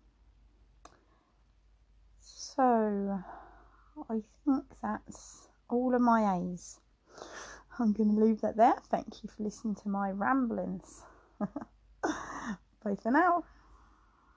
so 2.59 3.23
I 4.11 4.21
think 4.45 4.65
that's 4.83 5.47
all 5.71 5.95
of 5.95 6.01
my 6.01 6.39
A's. 6.39 6.81
I'm 7.79 7.93
going 7.93 8.17
to 8.17 8.21
leave 8.21 8.41
that 8.41 8.57
there. 8.57 8.75
Thank 8.91 9.23
you 9.23 9.29
for 9.29 9.45
listening 9.45 9.77
to 9.77 9.89
my 9.89 10.11
ramblings. 10.11 11.03
Bye 12.03 12.97
for 13.01 13.13
now. 13.13 13.45